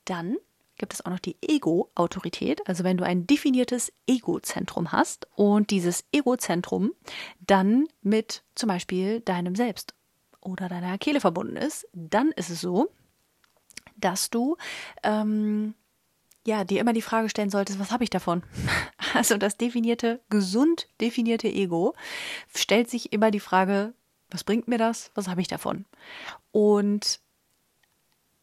Dann 0.06 0.38
gibt 0.78 0.94
es 0.96 1.06
auch 1.06 1.12
noch 1.12 1.20
die 1.20 1.38
Ego-Autorität. 1.42 2.68
Also 2.68 2.84
wenn 2.84 2.98
du 2.98 3.06
ein 3.06 3.28
definiertes 3.28 3.94
Ego-Zentrum 4.08 4.92
hast 4.92 5.28
und 5.36 5.70
dieses 5.70 6.04
Ego-Zentrum 6.12 6.92
dann 7.40 7.86
mit 8.02 8.44
zum 8.56 8.68
Beispiel 8.68 9.22
deinem 9.22 9.56
Selbst 9.56 9.94
oder 10.42 10.70
deiner 10.70 10.98
Kehle 10.98 11.22
verbunden 11.22 11.56
ist, 11.56 11.88
dann 11.94 12.32
ist 12.32 12.50
es 12.50 12.62
so, 12.62 12.90
dass 13.96 14.32
du 14.32 14.58
ähm, 15.04 15.76
ja 16.46 16.64
dir 16.64 16.82
immer 16.82 16.94
die 16.94 17.02
Frage 17.02 17.30
stellen 17.30 17.50
solltest, 17.50 17.80
was 17.80 17.92
habe 17.92 18.04
ich 18.04 18.10
davon? 18.10 18.44
Also 19.14 19.36
das 19.36 19.58
definierte, 19.58 20.22
gesund 20.30 20.88
definierte 21.02 21.50
Ego 21.50 21.94
stellt 22.56 22.90
sich 22.90 23.12
immer 23.12 23.30
die 23.30 23.42
Frage, 23.42 23.94
was 24.30 24.46
bringt 24.46 24.70
mir 24.70 24.78
das? 24.78 25.12
Was 25.16 25.28
habe 25.28 25.42
ich 25.42 25.50
davon? 25.50 25.84
Und 26.54 27.20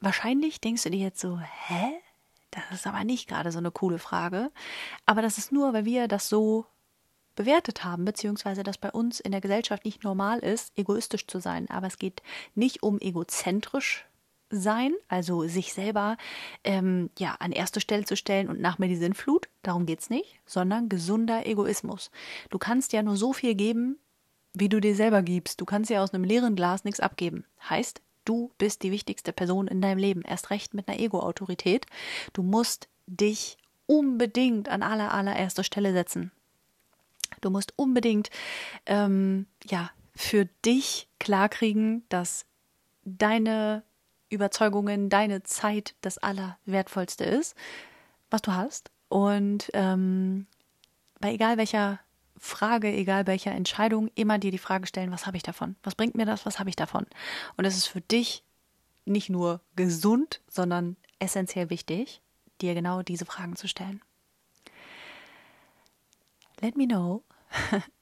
wahrscheinlich 0.00 0.61
denkst 0.61 0.82
du 0.82 0.90
dir 0.90 1.00
jetzt 1.00 1.20
so, 1.20 1.38
hä? 1.38 1.94
Das 2.50 2.64
ist 2.72 2.87
aber 2.87 3.04
nicht 3.04 3.28
gerade 3.28 3.50
so 3.50 3.58
eine 3.58 3.70
coole 3.70 3.98
Frage. 3.98 4.50
Aber 5.06 5.22
das 5.22 5.38
ist 5.38 5.52
nur, 5.52 5.72
weil 5.72 5.87
wir 5.87 6.06
das 6.06 6.28
so 6.28 6.66
bewertet 7.34 7.84
haben, 7.84 8.04
beziehungsweise 8.04 8.62
dass 8.62 8.78
bei 8.78 8.90
uns 8.90 9.20
in 9.20 9.32
der 9.32 9.40
Gesellschaft 9.40 9.84
nicht 9.84 10.02
normal 10.02 10.40
ist, 10.40 10.72
egoistisch 10.76 11.26
zu 11.26 11.40
sein. 11.40 11.70
Aber 11.70 11.87
es 11.87 11.98
geht 11.98 12.22
nicht 12.54 12.82
um 12.82 13.00
egozentrisch 13.00 14.08
sein, 14.50 14.94
also 15.08 15.46
sich 15.46 15.72
selber 15.72 16.16
ähm, 16.64 17.11
ja 17.18 17.37
an 17.38 17.52
erste 17.52 17.80
Stelle 17.80 18.04
zu 18.04 18.16
stellen 18.16 18.48
und 18.48 18.61
nach 18.61 18.78
mir 18.78 18.88
die 18.88 18.96
Sinnflut. 18.96 19.48
Darum 19.62 19.87
geht 19.87 20.00
es 20.00 20.11
nicht, 20.11 20.40
sondern 20.46 20.88
gesunder 20.88 21.46
Egoismus. 21.46 22.11
Du 22.50 22.58
kannst 22.58 22.92
ja 22.92 23.02
nur 23.02 23.16
so 23.16 23.32
viel 23.32 23.54
geben, 23.54 23.98
wie 24.54 24.68
du 24.68 24.80
dir 24.80 24.94
selber 24.94 25.22
gibst. 25.22 25.61
Du 25.61 25.64
kannst 25.64 25.90
ja 25.90 26.02
aus 26.02 26.14
einem 26.14 26.24
leeren 26.24 26.56
Glas 26.56 26.84
nichts 26.84 27.00
abgeben. 27.00 27.44
Heißt, 27.68 28.00
Du 28.28 28.52
bist 28.58 28.82
die 28.82 28.92
wichtigste 28.92 29.32
Person 29.32 29.68
in 29.68 29.80
deinem 29.80 29.96
Leben, 29.96 30.20
erst 30.20 30.50
recht 30.50 30.74
mit 30.74 30.87
einer 30.87 31.00
Ego-Autorität. 31.00 31.87
Du 32.34 32.42
musst 32.42 32.90
dich 33.06 33.56
unbedingt 33.87 34.68
an 34.68 34.82
aller, 34.82 35.14
allererster 35.14 35.64
Stelle 35.64 35.94
setzen. 35.94 36.30
Du 37.40 37.48
musst 37.48 37.72
unbedingt 37.76 38.28
ähm, 38.84 39.46
ja, 39.64 39.90
für 40.14 40.44
dich 40.62 41.08
klarkriegen, 41.18 42.04
dass 42.11 42.44
deine 43.06 43.82
Überzeugungen, 44.31 45.09
deine 45.09 45.43
Zeit 45.43 45.95
das 46.01 46.19
Allerwertvollste 46.19 47.25
ist, 47.25 47.57
was 48.31 48.43
du 48.43 48.53
hast. 48.53 48.91
Und 49.09 49.71
ähm, 49.73 50.47
bei 51.21 51.33
egal 51.33 51.57
welcher 51.57 52.01
Frage, 52.37 52.88
egal 52.93 53.27
welcher 53.27 53.53
Entscheidung, 53.53 54.11
immer 54.14 54.38
dir 54.38 54.51
die 54.51 54.59
Frage 54.59 54.87
stellen, 54.87 55.11
was 55.11 55.27
habe 55.27 55.37
ich 55.37 55.43
davon? 55.43 55.77
Was 55.83 55.95
bringt 55.95 56.14
mir 56.14 56.27
das? 56.27 56.47
Was 56.47 56.59
habe 56.59 56.71
ich 56.71 56.77
davon? 56.77 57.07
Und 57.57 57.64
es 57.64 57.77
ist 57.77 57.87
für 57.87 58.01
dich 58.01 58.45
nicht 59.05 59.31
nur 59.31 59.61
gesund, 59.75 60.41
sondern 60.49 60.97
essentiell 61.19 61.71
wichtig, 61.71 62.21
dir 62.61 62.75
genau 62.75 63.03
diese 63.03 63.25
Fragen 63.25 63.57
zu 63.57 63.67
stellen. 63.69 64.03
Let 66.61 66.77
me 66.77 66.87
know, 66.87 67.23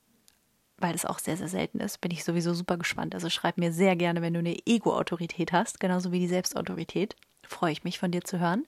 weil 0.78 0.94
es 0.94 1.04
auch 1.04 1.18
sehr, 1.18 1.36
sehr 1.36 1.48
selten 1.48 1.80
ist, 1.80 2.00
bin 2.00 2.10
ich 2.10 2.24
sowieso 2.24 2.54
super 2.54 2.76
gespannt. 2.76 3.14
Also 3.14 3.30
schreib 3.30 3.58
mir 3.58 3.72
sehr 3.72 3.96
gerne, 3.96 4.22
wenn 4.22 4.34
du 4.34 4.40
eine 4.40 4.56
Ego-Autorität 4.66 5.52
hast, 5.52 5.80
genauso 5.80 6.12
wie 6.12 6.20
die 6.20 6.28
Selbstautorität. 6.28 7.16
Freue 7.42 7.72
ich 7.72 7.84
mich 7.84 7.98
von 7.98 8.10
dir 8.10 8.22
zu 8.22 8.38
hören. 8.38 8.66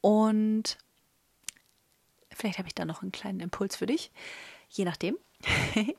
Und 0.00 0.76
vielleicht 2.32 2.58
habe 2.58 2.68
ich 2.68 2.74
da 2.74 2.84
noch 2.84 3.02
einen 3.02 3.12
kleinen 3.12 3.40
Impuls 3.40 3.76
für 3.76 3.86
dich 3.86 4.10
je 4.68 4.84
nachdem. 4.84 5.18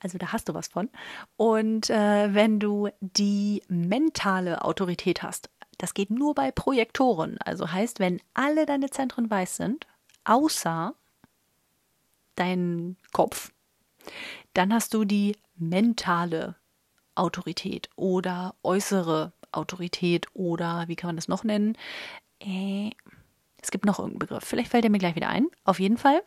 also 0.00 0.18
da 0.18 0.32
hast 0.32 0.48
du 0.48 0.54
was 0.54 0.68
von. 0.68 0.88
Und 1.36 1.90
äh, 1.90 2.32
wenn 2.34 2.60
du 2.60 2.88
die 3.00 3.62
mentale 3.68 4.62
Autorität 4.62 5.22
hast, 5.22 5.50
das 5.78 5.94
geht 5.94 6.10
nur 6.10 6.34
bei 6.34 6.52
Projektoren. 6.52 7.38
Also 7.38 7.72
heißt, 7.72 7.98
wenn 7.98 8.20
alle 8.34 8.66
deine 8.66 8.90
Zentren 8.90 9.28
weiß 9.28 9.56
sind, 9.56 9.86
außer 10.24 10.94
dein 12.36 12.96
Kopf, 13.12 13.52
dann 14.54 14.72
hast 14.72 14.94
du 14.94 15.04
die 15.04 15.36
mentale 15.56 16.56
Autorität 17.14 17.88
oder 17.96 18.54
äußere 18.62 19.32
Autorität 19.52 20.26
oder 20.34 20.84
wie 20.88 20.96
kann 20.96 21.08
man 21.08 21.16
das 21.16 21.28
noch 21.28 21.44
nennen? 21.44 21.76
Äh, 22.40 22.90
es 23.62 23.70
gibt 23.70 23.84
noch 23.84 23.98
irgendeinen 23.98 24.18
Begriff. 24.18 24.44
Vielleicht 24.44 24.70
fällt 24.70 24.84
er 24.84 24.90
mir 24.90 24.98
gleich 24.98 25.16
wieder 25.16 25.28
ein. 25.28 25.48
Auf 25.64 25.80
jeden 25.80 25.96
Fall 25.96 26.22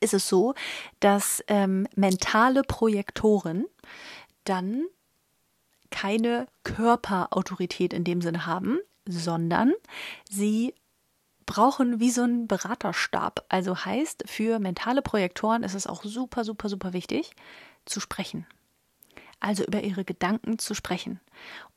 ist 0.00 0.14
es 0.14 0.28
so, 0.28 0.54
dass 1.00 1.44
ähm, 1.48 1.86
mentale 1.94 2.62
Projektoren 2.62 3.66
dann 4.44 4.84
keine 5.90 6.46
Körperautorität 6.64 7.92
in 7.92 8.04
dem 8.04 8.22
Sinne 8.22 8.46
haben, 8.46 8.78
sondern 9.06 9.72
sie 10.28 10.74
brauchen 11.46 12.00
wie 12.00 12.10
so 12.10 12.22
einen 12.22 12.46
Beraterstab. 12.46 13.44
Also 13.48 13.84
heißt, 13.84 14.24
für 14.26 14.58
mentale 14.58 15.02
Projektoren 15.02 15.62
ist 15.62 15.74
es 15.74 15.86
auch 15.86 16.04
super, 16.04 16.44
super, 16.44 16.68
super 16.68 16.92
wichtig 16.92 17.32
zu 17.84 18.00
sprechen. 18.00 18.46
Also 19.40 19.64
über 19.64 19.82
ihre 19.82 20.04
Gedanken 20.04 20.58
zu 20.58 20.74
sprechen. 20.74 21.20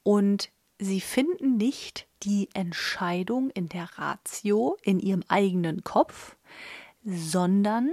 Und 0.03 0.49
sie 0.77 1.01
finden 1.01 1.57
nicht 1.57 2.07
die 2.23 2.49
Entscheidung 2.53 3.49
in 3.51 3.69
der 3.69 3.89
Ratio, 3.97 4.77
in 4.83 4.99
ihrem 4.99 5.23
eigenen 5.27 5.83
Kopf, 5.83 6.35
sondern 7.03 7.91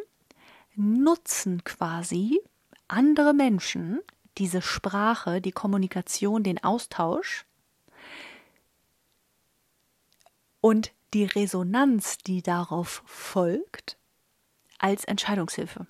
nutzen 0.75 1.65
quasi 1.65 2.41
andere 2.89 3.35
Menschen 3.35 4.01
diese 4.39 4.63
Sprache, 4.63 5.41
die 5.41 5.53
Kommunikation, 5.53 6.43
den 6.43 6.63
Austausch 6.63 7.45
und 10.61 10.93
die 11.15 11.25
Resonanz, 11.25 12.19
die 12.19 12.43
darauf 12.43 13.03
folgt, 13.07 13.99
als 14.79 15.05
Entscheidungshilfe. 15.05 15.87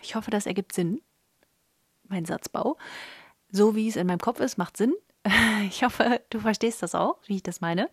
Ich 0.00 0.14
hoffe, 0.14 0.30
das 0.30 0.46
ergibt 0.46 0.72
Sinn, 0.72 1.00
mein 2.08 2.24
Satzbau. 2.24 2.76
So 3.50 3.74
wie 3.74 3.88
es 3.88 3.96
in 3.96 4.06
meinem 4.06 4.18
Kopf 4.18 4.40
ist, 4.40 4.58
macht 4.58 4.76
Sinn. 4.76 4.94
Ich 5.66 5.82
hoffe, 5.82 6.20
du 6.28 6.40
verstehst 6.40 6.82
das 6.82 6.94
auch, 6.94 7.16
wie 7.26 7.36
ich 7.36 7.42
das 7.42 7.62
meine. 7.62 7.88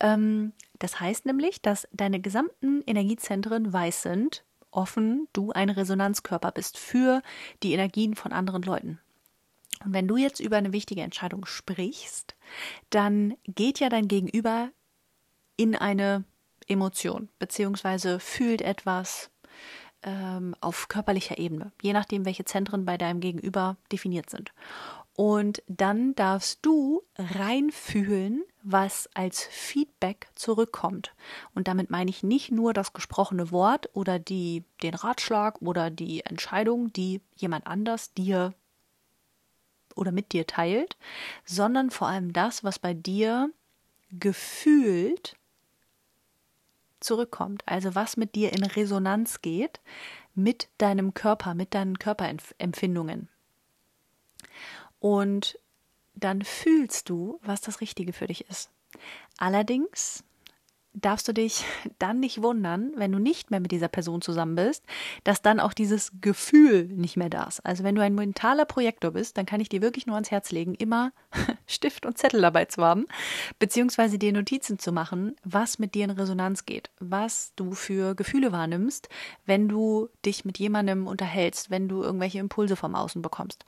Ähm, 0.00 0.52
das 0.78 1.00
heißt 1.00 1.26
nämlich, 1.26 1.60
dass 1.60 1.88
deine 1.90 2.20
gesamten 2.20 2.82
Energiezentren 2.86 3.72
weiß 3.72 4.02
sind, 4.02 4.44
offen 4.70 5.26
du 5.32 5.50
ein 5.50 5.70
Resonanzkörper 5.70 6.52
bist 6.52 6.78
für 6.78 7.22
die 7.64 7.72
Energien 7.72 8.14
von 8.14 8.32
anderen 8.32 8.62
Leuten. 8.62 9.00
Und 9.84 9.92
wenn 9.92 10.06
du 10.06 10.16
jetzt 10.16 10.38
über 10.38 10.56
eine 10.56 10.72
wichtige 10.72 11.02
Entscheidung 11.02 11.44
sprichst, 11.44 12.36
dann 12.90 13.34
geht 13.44 13.80
ja 13.80 13.88
dein 13.88 14.06
Gegenüber 14.06 14.70
in 15.58 15.74
eine 15.74 16.24
Emotion, 16.66 17.28
beziehungsweise 17.38 18.20
fühlt 18.20 18.62
etwas 18.62 19.30
ähm, 20.02 20.54
auf 20.60 20.88
körperlicher 20.88 21.36
Ebene, 21.38 21.72
je 21.82 21.92
nachdem, 21.92 22.24
welche 22.24 22.44
Zentren 22.44 22.86
bei 22.86 22.96
deinem 22.96 23.20
Gegenüber 23.20 23.76
definiert 23.92 24.30
sind. 24.30 24.52
Und 25.14 25.64
dann 25.66 26.14
darfst 26.14 26.60
du 26.62 27.02
reinfühlen, 27.16 28.44
was 28.62 29.10
als 29.14 29.42
Feedback 29.42 30.28
zurückkommt. 30.36 31.12
Und 31.54 31.66
damit 31.66 31.90
meine 31.90 32.08
ich 32.08 32.22
nicht 32.22 32.52
nur 32.52 32.72
das 32.72 32.92
gesprochene 32.92 33.50
Wort 33.50 33.90
oder 33.94 34.20
die, 34.20 34.62
den 34.84 34.94
Ratschlag 34.94 35.60
oder 35.60 35.90
die 35.90 36.24
Entscheidung, 36.24 36.92
die 36.92 37.20
jemand 37.34 37.66
anders 37.66 38.14
dir 38.14 38.54
oder 39.96 40.12
mit 40.12 40.30
dir 40.30 40.46
teilt, 40.46 40.96
sondern 41.44 41.90
vor 41.90 42.06
allem 42.06 42.32
das, 42.32 42.62
was 42.62 42.78
bei 42.78 42.94
dir 42.94 43.50
gefühlt 44.12 45.37
zurückkommt. 47.08 47.62
Also 47.66 47.94
was 47.94 48.16
mit 48.16 48.34
dir 48.34 48.52
in 48.52 48.62
Resonanz 48.62 49.40
geht 49.42 49.80
mit 50.34 50.68
deinem 50.78 51.14
Körper, 51.14 51.54
mit 51.54 51.74
deinen 51.74 51.98
Körperempfindungen. 51.98 53.28
Und 55.00 55.58
dann 56.14 56.42
fühlst 56.42 57.08
du, 57.08 57.40
was 57.42 57.60
das 57.60 57.80
Richtige 57.80 58.12
für 58.12 58.28
dich 58.28 58.48
ist. 58.48 58.70
Allerdings 59.36 60.22
darfst 61.00 61.28
du 61.28 61.32
dich 61.32 61.64
dann 61.98 62.20
nicht 62.20 62.42
wundern, 62.42 62.92
wenn 62.96 63.12
du 63.12 63.18
nicht 63.18 63.50
mehr 63.50 63.60
mit 63.60 63.72
dieser 63.72 63.88
Person 63.88 64.22
zusammen 64.22 64.54
bist, 64.54 64.84
dass 65.24 65.42
dann 65.42 65.60
auch 65.60 65.72
dieses 65.72 66.12
Gefühl 66.20 66.84
nicht 66.84 67.16
mehr 67.16 67.30
da 67.30 67.44
ist. 67.44 67.64
Also 67.64 67.84
wenn 67.84 67.94
du 67.94 68.02
ein 68.02 68.14
mentaler 68.14 68.64
Projektor 68.64 69.12
bist, 69.12 69.36
dann 69.36 69.46
kann 69.46 69.60
ich 69.60 69.68
dir 69.68 69.82
wirklich 69.82 70.06
nur 70.06 70.16
ans 70.16 70.30
Herz 70.30 70.50
legen, 70.50 70.74
immer 70.74 71.12
Stift 71.66 72.06
und 72.06 72.18
Zettel 72.18 72.40
dabei 72.40 72.64
zu 72.66 72.82
haben, 72.82 73.06
beziehungsweise 73.58 74.18
dir 74.18 74.32
Notizen 74.32 74.78
zu 74.78 74.92
machen, 74.92 75.36
was 75.44 75.78
mit 75.78 75.94
dir 75.94 76.04
in 76.04 76.10
Resonanz 76.10 76.64
geht, 76.64 76.90
was 76.98 77.52
du 77.56 77.72
für 77.72 78.14
Gefühle 78.14 78.52
wahrnimmst, 78.52 79.08
wenn 79.46 79.68
du 79.68 80.08
dich 80.24 80.44
mit 80.44 80.58
jemandem 80.58 81.06
unterhältst, 81.06 81.70
wenn 81.70 81.88
du 81.88 82.02
irgendwelche 82.02 82.38
Impulse 82.38 82.76
vom 82.76 82.94
Außen 82.94 83.22
bekommst. 83.22 83.64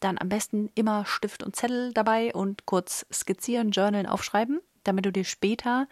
Dann 0.00 0.18
am 0.18 0.28
besten 0.28 0.70
immer 0.74 1.06
Stift 1.06 1.42
und 1.42 1.56
Zettel 1.56 1.92
dabei 1.92 2.34
und 2.34 2.66
kurz 2.66 3.06
skizzieren, 3.12 3.70
journalen, 3.70 4.06
aufschreiben, 4.06 4.60
damit 4.84 5.06
du 5.06 5.12
dir 5.12 5.24
später 5.24 5.88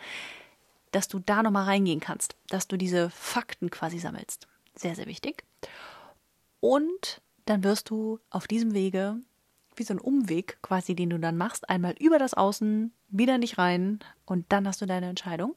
dass 0.93 1.09
du 1.09 1.19
da 1.19 1.43
nochmal 1.43 1.65
reingehen 1.65 2.01
kannst, 2.01 2.37
dass 2.49 2.69
du 2.69 2.77
diese 2.77 3.11
Fakten 3.11 3.71
quasi 3.71 3.99
sammelst. 3.99 4.47
Sehr, 4.75 4.95
sehr 4.95 5.07
wichtig. 5.07 5.45
Und 6.61 7.21
dann 7.47 7.65
wirst 7.65 7.91
du 7.91 8.21
auf 8.31 8.47
diesem 8.47 8.73
Wege, 8.73 9.17
wie 9.75 9.83
so 9.83 9.95
ein 9.95 10.01
Umweg 10.01 10.59
quasi, 10.63 10.95
den 10.95 11.11
du 11.11 11.19
dann 11.19 11.37
machst, 11.37 11.69
einmal 11.69 11.95
über 11.99 12.19
das 12.19 12.35
Außen, 12.35 12.93
wieder 13.09 13.39
nicht 13.39 13.59
rein 13.59 13.99
und 14.25 14.47
dann 14.51 14.67
hast 14.67 14.81
du 14.81 14.87
deine 14.87 15.09
Entscheidung. 15.09 15.55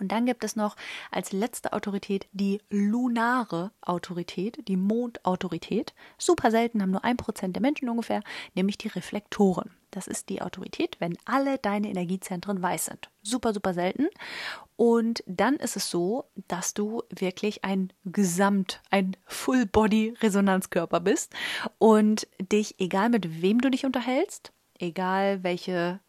Und 0.00 0.12
dann 0.12 0.26
gibt 0.26 0.44
es 0.44 0.54
noch 0.54 0.76
als 1.10 1.32
letzte 1.32 1.72
Autorität 1.72 2.28
die 2.32 2.60
lunare 2.70 3.72
Autorität, 3.80 4.68
die 4.68 4.76
Mondautorität. 4.76 5.92
Super 6.18 6.50
selten, 6.50 6.80
haben 6.80 6.92
nur 6.92 7.04
ein 7.04 7.16
Prozent 7.16 7.56
der 7.56 7.62
Menschen 7.62 7.88
ungefähr, 7.88 8.22
nämlich 8.54 8.78
die 8.78 8.88
Reflektoren. 8.88 9.70
Das 9.90 10.06
ist 10.06 10.28
die 10.28 10.42
Autorität, 10.42 10.96
wenn 10.98 11.16
alle 11.24 11.58
deine 11.58 11.88
Energiezentren 11.88 12.62
weiß 12.62 12.86
sind. 12.86 13.10
Super, 13.22 13.52
super 13.52 13.74
selten. 13.74 14.08
Und 14.76 15.22
dann 15.26 15.56
ist 15.56 15.76
es 15.76 15.90
so, 15.90 16.24
dass 16.48 16.74
du 16.74 17.02
wirklich 17.10 17.64
ein 17.64 17.92
Gesamt, 18.04 18.80
ein 18.90 19.16
Full-Body-Resonanzkörper 19.26 21.00
bist 21.00 21.34
und 21.78 22.28
dich, 22.40 22.78
egal 22.78 23.08
mit 23.08 23.42
wem 23.42 23.60
du 23.60 23.70
dich 23.70 23.86
unterhältst, 23.86 24.52
egal 24.78 25.42
welche 25.42 26.00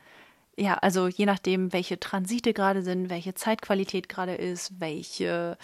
ja, 0.57 0.73
also 0.73 1.07
je 1.07 1.25
nachdem, 1.25 1.71
welche 1.71 2.01
Transite 2.01 2.53
gerade 2.53 2.81
sind, 2.81 3.09
welche 3.09 3.33
Zeitqualität 3.33 4.09
gerade 4.09 4.35
ist, 4.35 4.79
welche 4.81 5.57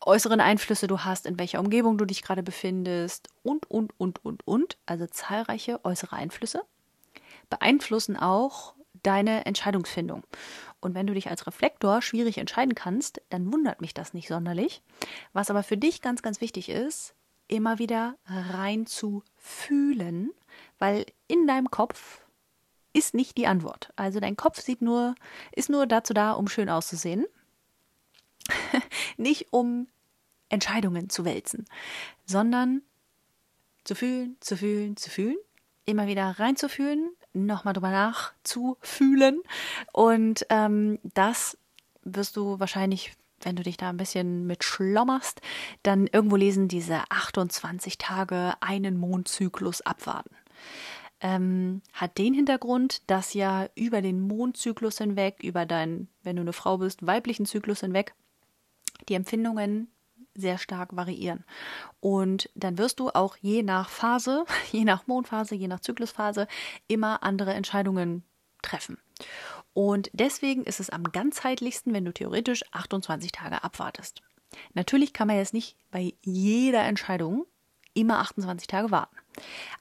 äußeren 0.00 0.40
Einflüsse 0.40 0.86
du 0.86 1.00
hast, 1.00 1.26
in 1.26 1.38
welcher 1.38 1.60
Umgebung 1.60 1.98
du 1.98 2.04
dich 2.04 2.22
gerade 2.22 2.42
befindest 2.42 3.28
und, 3.42 3.70
und, 3.70 3.92
und, 3.98 4.24
und, 4.24 4.46
und, 4.46 4.78
also 4.86 5.06
zahlreiche 5.06 5.84
äußere 5.84 6.16
Einflüsse, 6.16 6.62
beeinflussen 7.50 8.16
auch 8.16 8.74
deine 9.02 9.46
Entscheidungsfindung. 9.46 10.24
Und 10.80 10.94
wenn 10.94 11.06
du 11.06 11.14
dich 11.14 11.28
als 11.28 11.46
Reflektor 11.46 12.02
schwierig 12.02 12.38
entscheiden 12.38 12.74
kannst, 12.74 13.20
dann 13.28 13.52
wundert 13.52 13.80
mich 13.80 13.94
das 13.94 14.14
nicht 14.14 14.28
sonderlich. 14.28 14.82
Was 15.32 15.50
aber 15.50 15.62
für 15.62 15.76
dich 15.76 16.00
ganz, 16.00 16.22
ganz 16.22 16.40
wichtig 16.40 16.68
ist, 16.68 17.14
immer 17.48 17.78
wieder 17.78 18.16
rein 18.26 18.86
zu 18.86 19.22
fühlen, 19.36 20.30
weil 20.78 21.04
in 21.26 21.46
deinem 21.46 21.70
Kopf 21.70 22.22
ist 22.92 23.14
nicht 23.14 23.36
die 23.36 23.46
Antwort. 23.46 23.92
Also 23.96 24.20
dein 24.20 24.36
Kopf 24.36 24.60
sieht 24.60 24.82
nur, 24.82 25.14
ist 25.52 25.68
nur 25.68 25.86
dazu 25.86 26.14
da, 26.14 26.32
um 26.32 26.48
schön 26.48 26.68
auszusehen, 26.68 27.26
nicht 29.16 29.52
um 29.52 29.88
Entscheidungen 30.48 31.10
zu 31.10 31.24
wälzen, 31.24 31.66
sondern 32.26 32.82
zu 33.84 33.94
fühlen, 33.94 34.36
zu 34.40 34.56
fühlen, 34.56 34.96
zu 34.96 35.10
fühlen, 35.10 35.36
immer 35.84 36.06
wieder 36.06 36.38
reinzufühlen, 36.38 37.10
nochmal 37.32 37.74
drüber 37.74 37.90
nachzufühlen. 37.90 39.40
Und 39.92 40.46
ähm, 40.50 40.98
das 41.02 41.56
wirst 42.02 42.36
du 42.36 42.58
wahrscheinlich 42.58 43.12
wenn 43.42 43.56
du 43.56 43.62
dich 43.62 43.76
da 43.76 43.88
ein 43.88 43.96
bisschen 43.96 44.46
mit 44.46 44.64
schlommerst, 44.64 45.40
dann 45.82 46.06
irgendwo 46.06 46.36
lesen, 46.36 46.68
diese 46.68 47.02
28 47.08 47.98
Tage 47.98 48.54
einen 48.60 48.98
Mondzyklus 48.98 49.80
abwarten. 49.80 50.34
Ähm, 51.22 51.82
hat 51.92 52.16
den 52.16 52.32
Hintergrund, 52.32 53.02
dass 53.10 53.34
ja 53.34 53.68
über 53.74 54.00
den 54.00 54.20
Mondzyklus 54.20 54.98
hinweg, 54.98 55.42
über 55.42 55.66
deinen, 55.66 56.08
wenn 56.22 56.36
du 56.36 56.42
eine 56.42 56.52
Frau 56.52 56.78
bist, 56.78 57.06
weiblichen 57.06 57.46
Zyklus 57.46 57.80
hinweg, 57.80 58.14
die 59.08 59.14
Empfindungen 59.14 59.88
sehr 60.34 60.58
stark 60.58 60.96
variieren. 60.96 61.44
Und 62.00 62.50
dann 62.54 62.78
wirst 62.78 63.00
du 63.00 63.10
auch 63.10 63.36
je 63.36 63.62
nach 63.62 63.88
Phase, 63.88 64.44
je 64.72 64.84
nach 64.84 65.06
Mondphase, 65.06 65.54
je 65.54 65.68
nach 65.68 65.80
Zyklusphase 65.80 66.46
immer 66.88 67.22
andere 67.22 67.54
Entscheidungen 67.54 68.24
treffen. 68.62 68.98
Und 69.72 70.10
deswegen 70.12 70.64
ist 70.64 70.80
es 70.80 70.90
am 70.90 71.04
ganzheitlichsten, 71.04 71.92
wenn 71.94 72.04
du 72.04 72.12
theoretisch 72.12 72.62
28 72.72 73.32
Tage 73.32 73.62
abwartest. 73.62 74.22
Natürlich 74.74 75.12
kann 75.12 75.28
man 75.28 75.36
jetzt 75.36 75.54
nicht 75.54 75.76
bei 75.90 76.14
jeder 76.22 76.82
Entscheidung 76.82 77.46
immer 77.94 78.18
28 78.18 78.66
Tage 78.66 78.90
warten. 78.90 79.16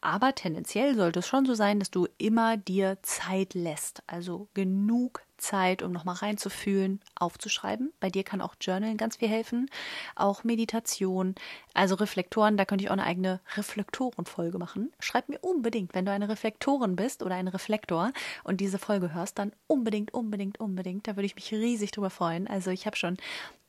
Aber 0.01 0.35
tendenziell 0.35 0.95
sollte 0.95 1.19
es 1.19 1.27
schon 1.27 1.45
so 1.45 1.53
sein, 1.53 1.79
dass 1.79 1.91
du 1.91 2.07
immer 2.17 2.57
dir 2.57 2.99
Zeit 3.01 3.53
lässt. 3.53 4.03
Also 4.07 4.47
genug 4.53 5.21
Zeit, 5.39 5.81
um 5.81 5.91
nochmal 5.91 6.15
reinzufühlen, 6.15 7.01
aufzuschreiben. 7.15 7.91
Bei 7.99 8.09
dir 8.09 8.23
kann 8.23 8.41
auch 8.41 8.55
Journalen 8.61 8.97
ganz 8.97 9.17
viel 9.17 9.27
helfen. 9.27 9.69
Auch 10.15 10.43
Meditation, 10.43 11.35
also 11.73 11.95
Reflektoren, 11.95 12.57
da 12.57 12.65
könnte 12.65 12.83
ich 12.83 12.89
auch 12.89 12.93
eine 12.93 13.05
eigene 13.05 13.39
Reflektorenfolge 13.55 14.57
machen. 14.57 14.91
Schreib 14.99 15.29
mir 15.29 15.39
unbedingt, 15.39 15.93
wenn 15.95 16.05
du 16.05 16.11
eine 16.11 16.29
Reflektorin 16.29 16.95
bist 16.95 17.23
oder 17.23 17.35
ein 17.35 17.47
Reflektor 17.47 18.11
und 18.43 18.61
diese 18.61 18.77
Folge 18.77 19.13
hörst, 19.13 19.39
dann 19.39 19.51
unbedingt, 19.67 20.13
unbedingt, 20.13 20.59
unbedingt. 20.59 21.07
Da 21.07 21.15
würde 21.15 21.25
ich 21.25 21.35
mich 21.35 21.51
riesig 21.51 21.91
drüber 21.91 22.09
freuen. 22.09 22.47
Also 22.47 22.71
ich 22.71 22.85
habe 22.85 22.95
schon 22.95 23.17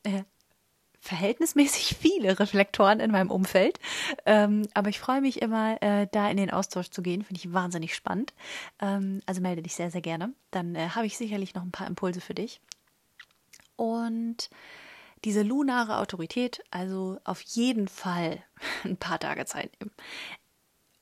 äh, 0.03 0.23
verhältnismäßig 1.01 1.97
viele 1.99 2.39
Reflektoren 2.39 2.99
in 2.99 3.11
meinem 3.11 3.31
Umfeld. 3.31 3.79
Ähm, 4.25 4.67
aber 4.73 4.89
ich 4.89 4.99
freue 4.99 5.19
mich 5.19 5.41
immer, 5.41 5.81
äh, 5.81 6.07
da 6.11 6.29
in 6.29 6.37
den 6.37 6.51
Austausch 6.51 6.89
zu 6.89 7.01
gehen. 7.01 7.23
Finde 7.23 7.39
ich 7.39 7.51
wahnsinnig 7.51 7.95
spannend. 7.95 8.33
Ähm, 8.79 9.21
also 9.25 9.41
melde 9.41 9.63
dich 9.63 9.75
sehr, 9.75 9.91
sehr 9.91 10.01
gerne. 10.01 10.33
Dann 10.51 10.75
äh, 10.75 10.89
habe 10.89 11.07
ich 11.07 11.17
sicherlich 11.17 11.55
noch 11.55 11.63
ein 11.63 11.71
paar 11.71 11.87
Impulse 11.87 12.21
für 12.21 12.35
dich. 12.35 12.61
Und 13.75 14.49
diese 15.25 15.41
lunare 15.41 15.97
Autorität, 15.97 16.63
also 16.71 17.19
auf 17.23 17.41
jeden 17.41 17.87
Fall 17.87 18.43
ein 18.83 18.97
paar 18.97 19.19
Tage 19.19 19.45
Zeit 19.45 19.71
nehmen. 19.79 19.91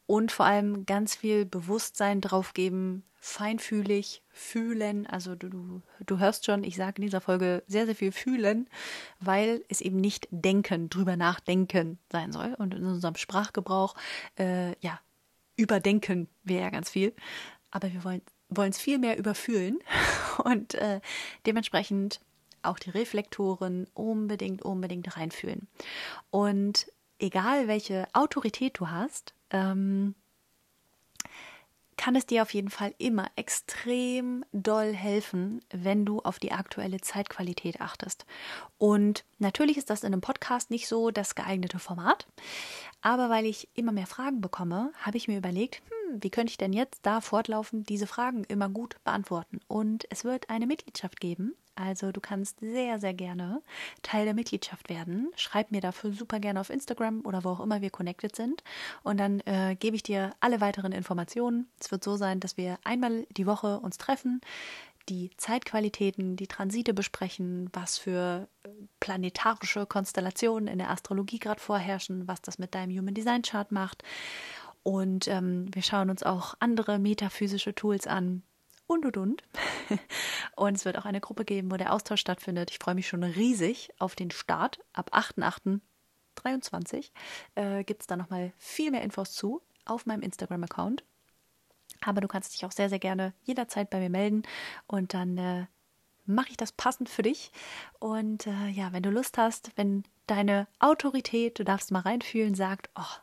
Und 0.09 0.31
vor 0.31 0.47
allem 0.47 0.87
ganz 0.87 1.15
viel 1.15 1.45
Bewusstsein 1.45 2.19
drauf 2.19 2.55
geben, 2.55 3.03
feinfühlig 3.17 4.23
fühlen. 4.31 5.05
Also 5.05 5.35
du, 5.35 5.49
du, 5.49 5.81
du 6.03 6.17
hörst 6.17 6.47
schon, 6.47 6.63
ich 6.63 6.77
sage 6.77 6.95
in 6.95 7.03
dieser 7.03 7.21
Folge 7.21 7.61
sehr, 7.67 7.85
sehr 7.85 7.93
viel 7.93 8.11
fühlen, 8.11 8.67
weil 9.19 9.63
es 9.69 9.81
eben 9.81 9.97
nicht 9.97 10.27
denken, 10.31 10.89
drüber 10.89 11.15
nachdenken 11.15 11.99
sein 12.11 12.31
soll. 12.31 12.55
Und 12.55 12.73
in 12.73 12.87
unserem 12.87 13.17
Sprachgebrauch, 13.17 13.93
äh, 14.39 14.71
ja, 14.79 14.99
überdenken 15.57 16.27
wäre 16.43 16.63
ja 16.63 16.69
ganz 16.71 16.89
viel. 16.89 17.13
Aber 17.69 17.93
wir 17.93 18.03
wollen 18.03 18.23
wollen 18.49 18.71
es 18.71 18.79
viel 18.79 18.97
mehr 18.97 19.15
überfühlen 19.15 19.77
und 20.43 20.73
äh, 20.73 21.01
dementsprechend 21.45 22.19
auch 22.63 22.79
die 22.79 22.89
Reflektoren 22.89 23.85
unbedingt, 23.93 24.63
unbedingt 24.63 25.15
reinfühlen. 25.17 25.67
Und 26.31 26.91
egal 27.19 27.67
welche 27.67 28.07
Autorität 28.13 28.79
du 28.79 28.89
hast, 28.89 29.35
ähm, 29.51 30.15
kann 31.99 32.15
es 32.15 32.25
dir 32.25 32.43
auf 32.43 32.53
jeden 32.53 32.69
Fall 32.69 32.95
immer 32.97 33.27
extrem 33.35 34.45
doll 34.53 34.93
helfen, 34.93 35.59
wenn 35.69 36.05
du 36.05 36.19
auf 36.19 36.39
die 36.39 36.53
aktuelle 36.53 37.01
Zeitqualität 37.01 37.81
achtest. 37.81 38.25
Und 38.77 39.25
natürlich 39.37 39.75
ist 39.75 39.89
das 39.89 40.03
in 40.03 40.13
einem 40.13 40.21
Podcast 40.21 40.71
nicht 40.71 40.87
so 40.87 41.11
das 41.11 41.35
geeignete 41.35 41.77
Format, 41.77 42.25
aber 43.01 43.29
weil 43.29 43.45
ich 43.45 43.67
immer 43.73 43.91
mehr 43.91 44.07
Fragen 44.07 44.39
bekomme, 44.39 44.93
habe 45.01 45.17
ich 45.17 45.27
mir 45.27 45.37
überlegt, 45.37 45.81
hm, 45.89 46.23
wie 46.23 46.29
könnte 46.29 46.51
ich 46.51 46.57
denn 46.57 46.71
jetzt 46.71 46.99
da 47.01 47.19
fortlaufend 47.19 47.89
diese 47.89 48.07
Fragen 48.07 48.45
immer 48.45 48.69
gut 48.69 48.95
beantworten? 49.03 49.59
Und 49.67 50.05
es 50.09 50.23
wird 50.23 50.49
eine 50.49 50.67
Mitgliedschaft 50.67 51.19
geben 51.19 51.53
also 51.79 52.11
du 52.11 52.19
kannst 52.19 52.59
sehr, 52.59 52.99
sehr 52.99 53.13
gerne 53.13 53.61
Teil 54.01 54.25
der 54.25 54.33
Mitgliedschaft 54.33 54.89
werden. 54.89 55.31
Schreib 55.37 55.71
mir 55.71 55.79
dafür 55.79 56.11
super 56.11 56.39
gerne 56.39 56.59
auf 56.59 56.69
Instagram 56.69 57.21
oder 57.25 57.43
wo 57.43 57.49
auch 57.49 57.59
immer 57.61 57.81
wir 57.81 57.89
connected 57.89 58.35
sind. 58.35 58.63
Und 59.03 59.17
dann 59.17 59.39
äh, 59.41 59.75
gebe 59.79 59.95
ich 59.95 60.03
dir 60.03 60.33
alle 60.41 60.59
weiteren 60.59 60.91
Informationen. 60.91 61.69
Es 61.79 61.89
wird 61.91 62.03
so 62.03 62.17
sein, 62.17 62.41
dass 62.41 62.57
wir 62.57 62.77
einmal 62.83 63.25
die 63.37 63.45
Woche 63.45 63.79
uns 63.79 63.97
treffen, 63.97 64.41
die 65.07 65.31
Zeitqualitäten, 65.37 66.35
die 66.35 66.47
Transite 66.47 66.93
besprechen, 66.93 67.69
was 67.71 67.97
für 67.97 68.49
äh, 68.63 68.69
planetarische 68.99 69.85
Konstellationen 69.85 70.67
in 70.67 70.79
der 70.79 70.91
Astrologie 70.91 71.39
gerade 71.39 71.61
vorherrschen, 71.61 72.27
was 72.27 72.41
das 72.41 72.59
mit 72.59 72.75
deinem 72.75 72.97
Human 72.97 73.13
Design 73.13 73.41
Chart 73.41 73.71
macht. 73.71 74.03
Und 74.83 75.27
ähm, 75.29 75.73
wir 75.73 75.81
schauen 75.81 76.09
uns 76.09 76.23
auch 76.23 76.55
andere 76.59 76.99
metaphysische 76.99 77.73
Tools 77.73 78.05
an, 78.05 78.43
und 78.89 79.05
und 79.05 79.17
und. 79.17 79.43
Und 80.55 80.75
es 80.75 80.83
wird 80.83 80.97
auch 80.97 81.05
eine 81.05 81.21
Gruppe 81.21 81.45
geben, 81.45 81.71
wo 81.71 81.77
der 81.77 81.93
Austausch 81.93 82.19
stattfindet. 82.19 82.69
Ich 82.71 82.79
freue 82.79 82.95
mich 82.95 83.07
schon 83.07 83.23
riesig 83.23 83.91
auf 83.97 84.15
den 84.15 84.29
Start 84.29 84.79
ab 84.93 85.11
8.8. 85.13 85.79
23 86.35 87.11
äh, 87.55 87.83
gibt 87.83 88.01
es 88.01 88.07
da 88.07 88.15
nochmal 88.15 88.53
viel 88.57 88.91
mehr 88.91 89.01
Infos 89.01 89.33
zu 89.33 89.61
auf 89.85 90.05
meinem 90.05 90.21
Instagram-Account. 90.21 91.03
Aber 92.01 92.21
du 92.21 92.27
kannst 92.27 92.53
dich 92.53 92.65
auch 92.65 92.71
sehr, 92.71 92.89
sehr 92.89 92.99
gerne 92.99 93.33
jederzeit 93.43 93.89
bei 93.89 93.99
mir 93.99 94.09
melden 94.09 94.43
und 94.87 95.13
dann 95.13 95.37
äh, 95.37 95.65
mache 96.25 96.49
ich 96.49 96.57
das 96.57 96.71
passend 96.71 97.09
für 97.09 97.23
dich. 97.23 97.51
Und 97.99 98.47
äh, 98.47 98.67
ja, 98.69 98.93
wenn 98.93 99.03
du 99.03 99.09
Lust 99.09 99.37
hast, 99.37 99.71
wenn 99.75 100.03
deine 100.27 100.67
Autorität, 100.79 101.59
du 101.59 101.63
darfst 101.63 101.91
mal 101.91 102.01
reinfühlen, 102.01 102.55
sagt, 102.55 102.89
oh, 102.95 103.17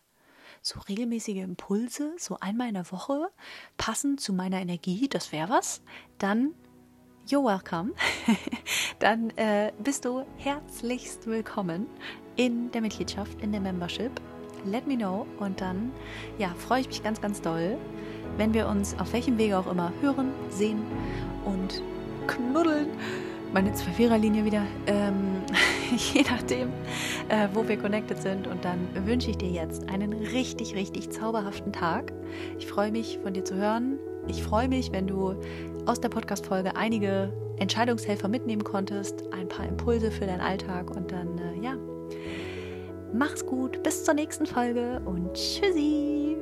so 0.66 0.80
regelmäßige 0.80 1.36
Impulse, 1.36 2.12
so 2.18 2.38
einmal 2.40 2.66
in 2.68 2.74
der 2.74 2.90
Woche, 2.90 3.28
passend 3.76 4.20
zu 4.20 4.32
meiner 4.32 4.60
Energie, 4.60 5.08
das 5.08 5.30
wäre 5.30 5.48
was, 5.48 5.80
dann 6.18 6.54
you're 7.28 7.44
welcome. 7.44 7.92
dann 8.98 9.30
äh, 9.36 9.72
bist 9.78 10.04
du 10.04 10.24
herzlichst 10.38 11.28
willkommen 11.28 11.86
in 12.34 12.72
der 12.72 12.80
Mitgliedschaft, 12.80 13.40
in 13.40 13.52
der 13.52 13.60
Membership. 13.60 14.10
Let 14.64 14.88
me 14.88 14.96
know 14.96 15.24
und 15.38 15.60
dann 15.60 15.92
ja, 16.36 16.52
freue 16.58 16.80
ich 16.80 16.88
mich 16.88 17.02
ganz, 17.04 17.20
ganz 17.20 17.40
doll, 17.40 17.78
wenn 18.36 18.52
wir 18.52 18.66
uns 18.66 18.98
auf 18.98 19.12
welchem 19.12 19.38
Wege 19.38 19.56
auch 19.56 19.70
immer 19.70 19.92
hören, 20.00 20.32
sehen 20.50 20.82
und 21.44 21.80
knuddeln. 22.26 22.88
Meine 23.52 23.72
Zwei-Vierer-Linie 23.72 24.44
wieder, 24.44 24.66
ähm, 24.88 25.42
je 26.14 26.22
nachdem, 26.22 26.72
äh, 27.28 27.48
wo 27.52 27.66
wir 27.66 27.76
connected 27.76 28.20
sind. 28.20 28.46
Und 28.46 28.64
dann 28.64 28.88
wünsche 29.06 29.30
ich 29.30 29.38
dir 29.38 29.50
jetzt 29.50 29.88
einen 29.88 30.12
richtig, 30.12 30.74
richtig 30.74 31.10
zauberhaften 31.10 31.72
Tag. 31.72 32.12
Ich 32.58 32.66
freue 32.66 32.90
mich, 32.90 33.18
von 33.22 33.34
dir 33.34 33.44
zu 33.44 33.54
hören. 33.54 33.98
Ich 34.28 34.42
freue 34.42 34.68
mich, 34.68 34.92
wenn 34.92 35.06
du 35.06 35.36
aus 35.86 36.00
der 36.00 36.08
Podcast-Folge 36.08 36.74
einige 36.76 37.32
Entscheidungshelfer 37.58 38.28
mitnehmen 38.28 38.64
konntest, 38.64 39.24
ein 39.32 39.48
paar 39.48 39.66
Impulse 39.66 40.10
für 40.10 40.26
deinen 40.26 40.40
Alltag 40.40 40.90
und 40.90 41.12
dann, 41.12 41.38
äh, 41.38 41.64
ja, 41.64 41.76
mach's 43.12 43.46
gut, 43.46 43.82
bis 43.82 44.04
zur 44.04 44.14
nächsten 44.14 44.46
Folge 44.46 45.00
und 45.04 45.32
tschüssi! 45.34 46.35